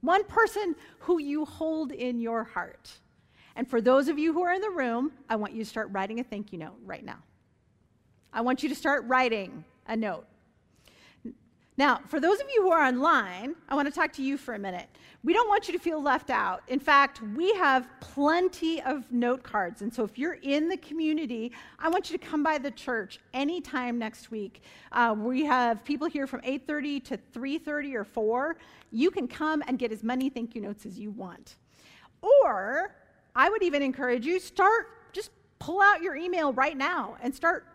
One 0.02 0.24
person 0.24 0.76
who 1.00 1.20
you 1.20 1.46
hold 1.46 1.92
in 1.92 2.20
your 2.20 2.44
heart. 2.44 2.90
And 3.56 3.68
for 3.68 3.82
those 3.82 4.08
of 4.08 4.18
you 4.18 4.34
who 4.34 4.44
are 4.44 4.54
in 4.54 4.62
the 4.62 4.70
room, 4.70 5.12
I 5.30 5.36
want 5.36 5.54
you 5.54 5.64
to 5.64 5.70
start 5.70 5.90
writing 5.92 6.20
a 6.20 6.24
thank 6.24 6.52
you 6.52 6.58
note 6.58 6.78
right 6.86 7.04
now. 7.04 7.18
I 8.32 8.42
want 8.42 8.64
you 8.64 8.70
to 8.70 8.76
start 8.76 9.04
writing 9.06 9.66
a 9.88 9.96
note. 9.96 10.26
Now, 11.80 12.02
for 12.10 12.20
those 12.20 12.42
of 12.42 12.48
you 12.54 12.64
who 12.64 12.72
are 12.72 12.86
online, 12.86 13.56
I 13.70 13.76
want 13.76 13.88
to 13.88 13.94
talk 13.94 14.12
to 14.16 14.22
you 14.22 14.38
for 14.38 14.54
a 14.54 14.60
minute. 14.60 14.90
We 15.24 15.32
don't 15.32 15.48
want 15.48 15.70
you 15.70 15.74
to 15.76 15.80
feel 15.80 16.02
left 16.02 16.30
out. 16.30 16.62
In 16.68 16.78
fact, 16.78 17.22
we 17.38 17.54
have 17.54 17.88
plenty 18.02 18.82
of 18.82 19.10
note 19.14 19.44
cards. 19.44 19.82
And 19.82 19.94
so 19.94 20.04
if 20.04 20.18
you're 20.18 20.40
in 20.42 20.68
the 20.68 20.76
community, 20.76 21.54
I 21.80 21.88
want 21.88 22.12
you 22.12 22.18
to 22.18 22.26
come 22.26 22.44
by 22.44 22.58
the 22.58 22.70
church 22.70 23.22
anytime 23.34 23.98
next 23.98 24.30
week. 24.30 24.62
Uh, 24.92 25.16
we 25.18 25.46
have 25.46 25.86
people 25.86 26.10
here 26.10 26.28
from 26.28 26.42
8.30 26.42 27.02
to 27.06 27.18
3.30 27.34 27.94
or 27.94 28.04
4. 28.04 28.58
You 28.92 29.10
can 29.10 29.30
come 29.30 29.64
and 29.66 29.80
get 29.80 29.94
as 29.94 30.04
many 30.04 30.30
thank 30.30 30.56
you 30.56 30.62
notes 30.62 30.86
as 30.86 31.00
you 31.00 31.12
want. 31.12 31.56
Or 32.22 32.94
I 33.38 33.50
would 33.50 33.64
even 33.64 33.82
encourage 33.82 34.26
you 34.26 34.42
start 34.42 35.14
just 35.14 35.32
pull 35.60 35.82
out 35.82 36.02
your 36.02 36.18
email 36.18 36.52
right 36.52 36.76
now 36.76 37.16
and 37.22 37.34
start 37.34 37.68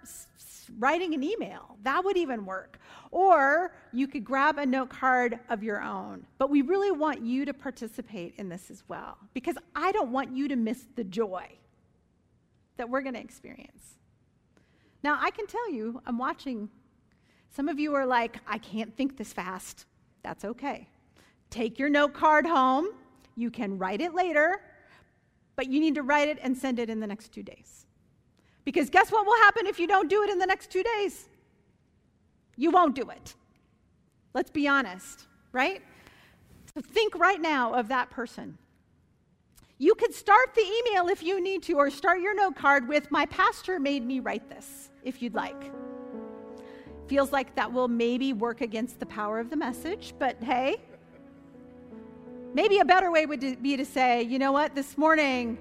writing 0.79 1.15
an 1.15 1.23
email. 1.23 1.77
That 1.83 2.05
would 2.05 2.17
even 2.17 2.45
work. 2.45 2.79
Or 3.11 3.75
you 3.93 4.07
could 4.07 4.25
grab 4.25 4.59
a 4.59 4.67
note 4.67 4.91
card 4.91 5.39
of 5.49 5.63
your 5.63 5.83
own. 5.83 6.27
But 6.39 6.51
we 6.51 6.63
really 6.63 6.91
want 6.91 7.23
you 7.23 7.45
to 7.45 7.55
participate 7.55 8.35
in 8.37 8.49
this 8.49 8.71
as 8.71 8.83
well 8.89 9.19
because 9.33 9.57
I 9.75 9.93
don't 9.93 10.13
want 10.13 10.37
you 10.37 10.49
to 10.49 10.57
miss 10.57 10.85
the 10.97 11.05
joy 11.05 11.47
that 12.77 12.89
we're 12.89 13.03
going 13.03 13.15
to 13.15 13.21
experience. 13.21 13.95
Now, 15.03 15.19
I 15.21 15.31
can 15.31 15.47
tell 15.47 15.71
you, 15.71 16.01
I'm 16.07 16.19
watching. 16.19 16.69
Some 17.55 17.69
of 17.69 17.79
you 17.79 17.95
are 17.95 18.07
like, 18.07 18.39
I 18.47 18.59
can't 18.59 18.97
think 18.97 19.17
this 19.17 19.33
fast. 19.33 19.87
That's 20.23 20.45
okay. 20.45 20.89
Take 21.51 21.79
your 21.79 21.89
note 21.89 22.15
card 22.15 22.47
home. 22.47 22.89
You 23.37 23.51
can 23.51 23.79
write 23.79 24.01
it 24.01 24.15
later, 24.15 24.61
but 25.57 25.69
you 25.69 25.81
need 25.81 25.95
to 25.97 26.03
write 26.03 26.29
it 26.29 26.39
and 26.43 26.57
send 26.57 26.79
it 26.79 26.89
in 26.89 27.01
the 27.01 27.07
next 27.07 27.33
two 27.33 27.43
days. 27.43 27.87
Because 28.65 28.91
guess 28.91 29.13
what 29.13 29.27
will 29.27 29.37
happen 29.37 29.67
if 29.67 29.79
you 29.79 29.87
don't 29.87 30.09
do 30.09 30.23
it 30.23 30.31
in 30.31 30.39
the 30.39 30.47
next 30.47 30.71
two 30.71 30.83
days? 30.83 31.29
You 32.57 32.71
won't 32.71 32.95
do 32.95 33.11
it. 33.11 33.35
Let's 34.33 34.51
be 34.51 34.67
honest, 34.67 35.27
right? 35.53 35.83
So 36.75 36.81
think 36.81 37.17
right 37.17 37.41
now 37.41 37.75
of 37.75 37.89
that 37.89 38.11
person. 38.11 38.59
You 39.79 39.95
could 39.95 40.15
start 40.15 40.55
the 40.55 40.63
email 40.63 41.09
if 41.09 41.23
you 41.23 41.43
need 41.43 41.63
to, 41.65 41.75
or 41.75 41.91
start 41.91 42.21
your 42.21 42.35
note 42.35 42.57
card 42.57 42.89
with, 42.89 43.11
My 43.11 43.27
pastor 43.27 43.79
made 43.79 44.05
me 44.05 44.21
write 44.21 44.49
this, 44.49 44.91
if 45.03 45.21
you'd 45.21 45.35
like. 45.35 45.73
Feels 47.07 47.33
like 47.33 47.55
that 47.57 47.73
will 47.73 47.89
maybe 47.89 48.33
work 48.33 48.61
against 48.61 48.99
the 48.99 49.07
power 49.07 49.39
of 49.39 49.51
the 49.51 49.57
message, 49.57 50.15
but 50.19 50.43
hey, 50.43 50.77
maybe 52.55 52.79
a 52.79 52.85
better 52.85 53.11
way 53.11 53.27
would 53.27 53.63
be 53.63 53.77
to 53.77 53.85
say, 53.85 54.23
You 54.23 54.39
know 54.39 54.53
what, 54.53 54.75
this 54.75 54.97
morning 54.97 55.59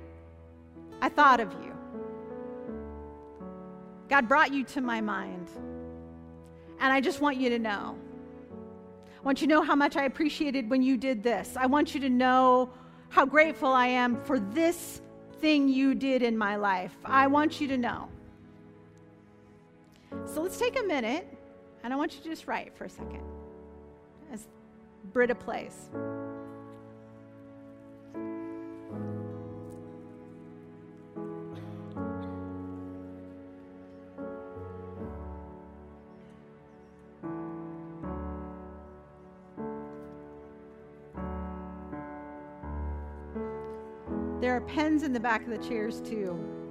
I 1.01 1.09
thought 1.09 1.39
of 1.39 1.51
you. 1.63 1.72
God 4.09 4.27
brought 4.27 4.53
you 4.53 4.63
to 4.65 4.81
my 4.81 5.01
mind. 5.01 5.47
And 6.79 6.91
I 6.91 7.01
just 7.01 7.21
want 7.21 7.37
you 7.37 7.49
to 7.49 7.59
know. 7.59 7.97
I 9.17 9.25
want 9.25 9.41
you 9.41 9.47
to 9.47 9.53
know 9.53 9.61
how 9.61 9.75
much 9.75 9.95
I 9.95 10.03
appreciated 10.03 10.69
when 10.69 10.83
you 10.83 10.97
did 10.97 11.23
this. 11.23 11.55
I 11.55 11.65
want 11.65 11.93
you 11.95 12.01
to 12.01 12.09
know 12.09 12.69
how 13.09 13.25
grateful 13.25 13.69
I 13.69 13.87
am 13.87 14.21
for 14.23 14.39
this 14.39 15.01
thing 15.39 15.69
you 15.69 15.95
did 15.95 16.21
in 16.21 16.37
my 16.37 16.55
life. 16.55 16.95
I 17.05 17.27
want 17.27 17.61
you 17.61 17.67
to 17.69 17.77
know. 17.77 18.09
So 20.25 20.41
let's 20.41 20.57
take 20.57 20.79
a 20.79 20.83
minute, 20.83 21.27
and 21.83 21.93
I 21.93 21.95
want 21.95 22.15
you 22.15 22.21
to 22.21 22.29
just 22.29 22.47
write 22.47 22.75
for 22.77 22.85
a 22.85 22.89
second 22.89 23.23
as 24.31 24.47
Britta 25.11 25.35
plays. 25.35 25.89
In 45.01 45.11
the 45.11 45.19
back 45.19 45.41
of 45.41 45.49
the 45.49 45.57
chairs, 45.57 45.99
too. 46.01 46.62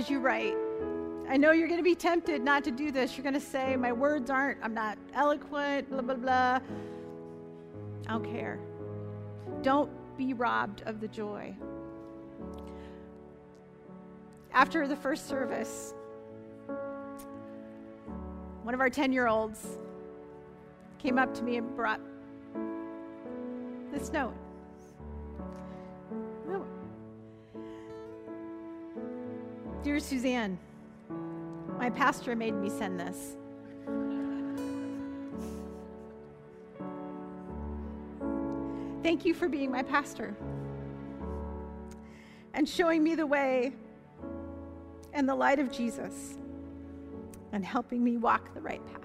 As 0.00 0.08
you 0.08 0.18
write, 0.18 0.56
I 1.28 1.36
know 1.36 1.52
you're 1.52 1.68
going 1.68 1.78
to 1.78 1.84
be 1.84 1.94
tempted 1.94 2.42
not 2.42 2.64
to 2.64 2.70
do 2.70 2.90
this. 2.90 3.18
You're 3.18 3.22
going 3.22 3.34
to 3.34 3.40
say, 3.40 3.76
My 3.76 3.92
words 3.92 4.30
aren't, 4.30 4.58
I'm 4.62 4.72
not 4.72 4.96
eloquent, 5.12 5.90
blah, 5.90 6.00
blah, 6.00 6.14
blah. 6.14 6.60
I 8.06 8.12
don't 8.12 8.24
care. 8.24 8.58
Don't 9.60 9.90
be 10.16 10.32
robbed 10.32 10.82
of 10.86 11.02
the 11.02 11.08
joy. 11.08 11.54
After 14.54 14.88
the 14.88 14.96
first 14.96 15.28
service, 15.28 15.92
one 18.62 18.72
of 18.72 18.80
our 18.80 18.90
10 18.90 19.12
year 19.12 19.28
olds 19.28 19.78
came 20.98 21.18
up 21.18 21.34
to 21.34 21.42
me 21.42 21.56
and 21.58 21.76
brought 21.76 22.00
this 23.92 24.10
note. 24.10 24.34
Dear 29.82 29.98
Suzanne, 29.98 30.58
my 31.78 31.88
pastor 31.88 32.36
made 32.36 32.54
me 32.54 32.68
send 32.68 33.00
this. 33.00 33.36
Thank 39.02 39.24
you 39.24 39.32
for 39.32 39.48
being 39.48 39.70
my 39.70 39.82
pastor 39.82 40.36
and 42.52 42.68
showing 42.68 43.02
me 43.02 43.14
the 43.14 43.26
way 43.26 43.72
and 45.14 45.26
the 45.26 45.34
light 45.34 45.58
of 45.58 45.72
Jesus 45.72 46.36
and 47.52 47.64
helping 47.64 48.04
me 48.04 48.18
walk 48.18 48.52
the 48.52 48.60
right 48.60 48.82
path. 48.86 49.00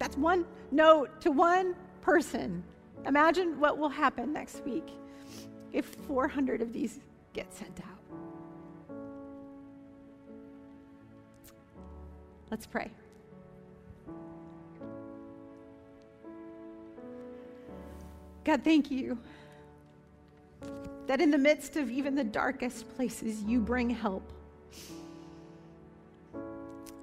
That's 0.00 0.16
one 0.16 0.44
note 0.72 1.20
to 1.20 1.30
one 1.30 1.76
person. 2.02 2.64
Imagine 3.06 3.60
what 3.60 3.78
will 3.78 3.88
happen 3.88 4.32
next 4.32 4.64
week 4.64 4.88
if 5.72 5.86
400 6.06 6.62
of 6.62 6.72
these 6.72 7.00
get 7.32 7.52
sent 7.54 7.80
out. 7.80 8.96
Let's 12.50 12.66
pray. 12.66 12.90
God, 18.44 18.64
thank 18.64 18.90
you 18.90 19.18
that 21.06 21.20
in 21.22 21.30
the 21.30 21.38
midst 21.38 21.76
of 21.76 21.90
even 21.90 22.14
the 22.14 22.24
darkest 22.24 22.88
places, 22.94 23.42
you 23.42 23.60
bring 23.60 23.90
help. 23.90 24.30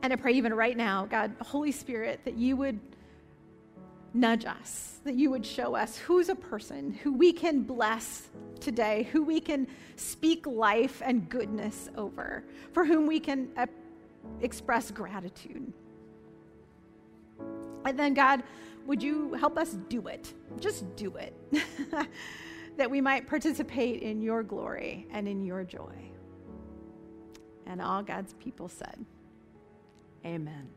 And 0.04 0.14
I 0.14 0.16
pray 0.16 0.34
even 0.34 0.54
right 0.54 0.78
now, 0.78 1.08
God, 1.08 1.36
Holy 1.42 1.72
Spirit, 1.72 2.22
that 2.26 2.36
you 2.36 2.56
would 2.56 2.80
nudge 4.14 4.46
us, 4.46 5.00
that 5.04 5.16
you 5.16 5.32
would 5.32 5.46
show 5.46 5.76
us 5.76 5.98
who's 5.98 6.30
a 6.30 6.36
person 6.36 6.94
who 7.02 7.14
we 7.14 7.34
can 7.34 7.64
bless 7.64 8.28
today, 8.66 9.08
who 9.12 9.24
we 9.24 9.40
can 9.40 9.68
speak 9.96 10.46
life 10.46 11.02
and 11.06 11.30
goodness 11.30 11.90
over, 11.96 12.44
for 12.74 12.84
whom 12.84 13.06
we 13.06 13.20
can 13.20 13.48
uh, 13.56 13.68
express 14.42 14.92
gratitude. 14.92 15.72
And 17.86 17.98
then, 17.98 18.14
God, 18.14 18.44
would 18.88 19.02
you 19.02 19.34
help 19.36 19.58
us 19.58 19.78
do 19.88 20.08
it? 20.08 20.34
Just 20.60 20.96
do 20.96 21.16
it. 21.16 21.34
that 22.78 22.90
we 22.90 23.00
might 23.00 23.28
participate 23.28 24.02
in 24.02 24.22
your 24.22 24.44
glory 24.44 25.08
and 25.12 25.28
in 25.28 25.46
your 25.46 25.64
joy. 25.64 25.96
And 27.66 27.82
all 27.82 28.04
God's 28.04 28.34
people 28.34 28.68
said, 28.68 29.06
Amen. 30.26 30.68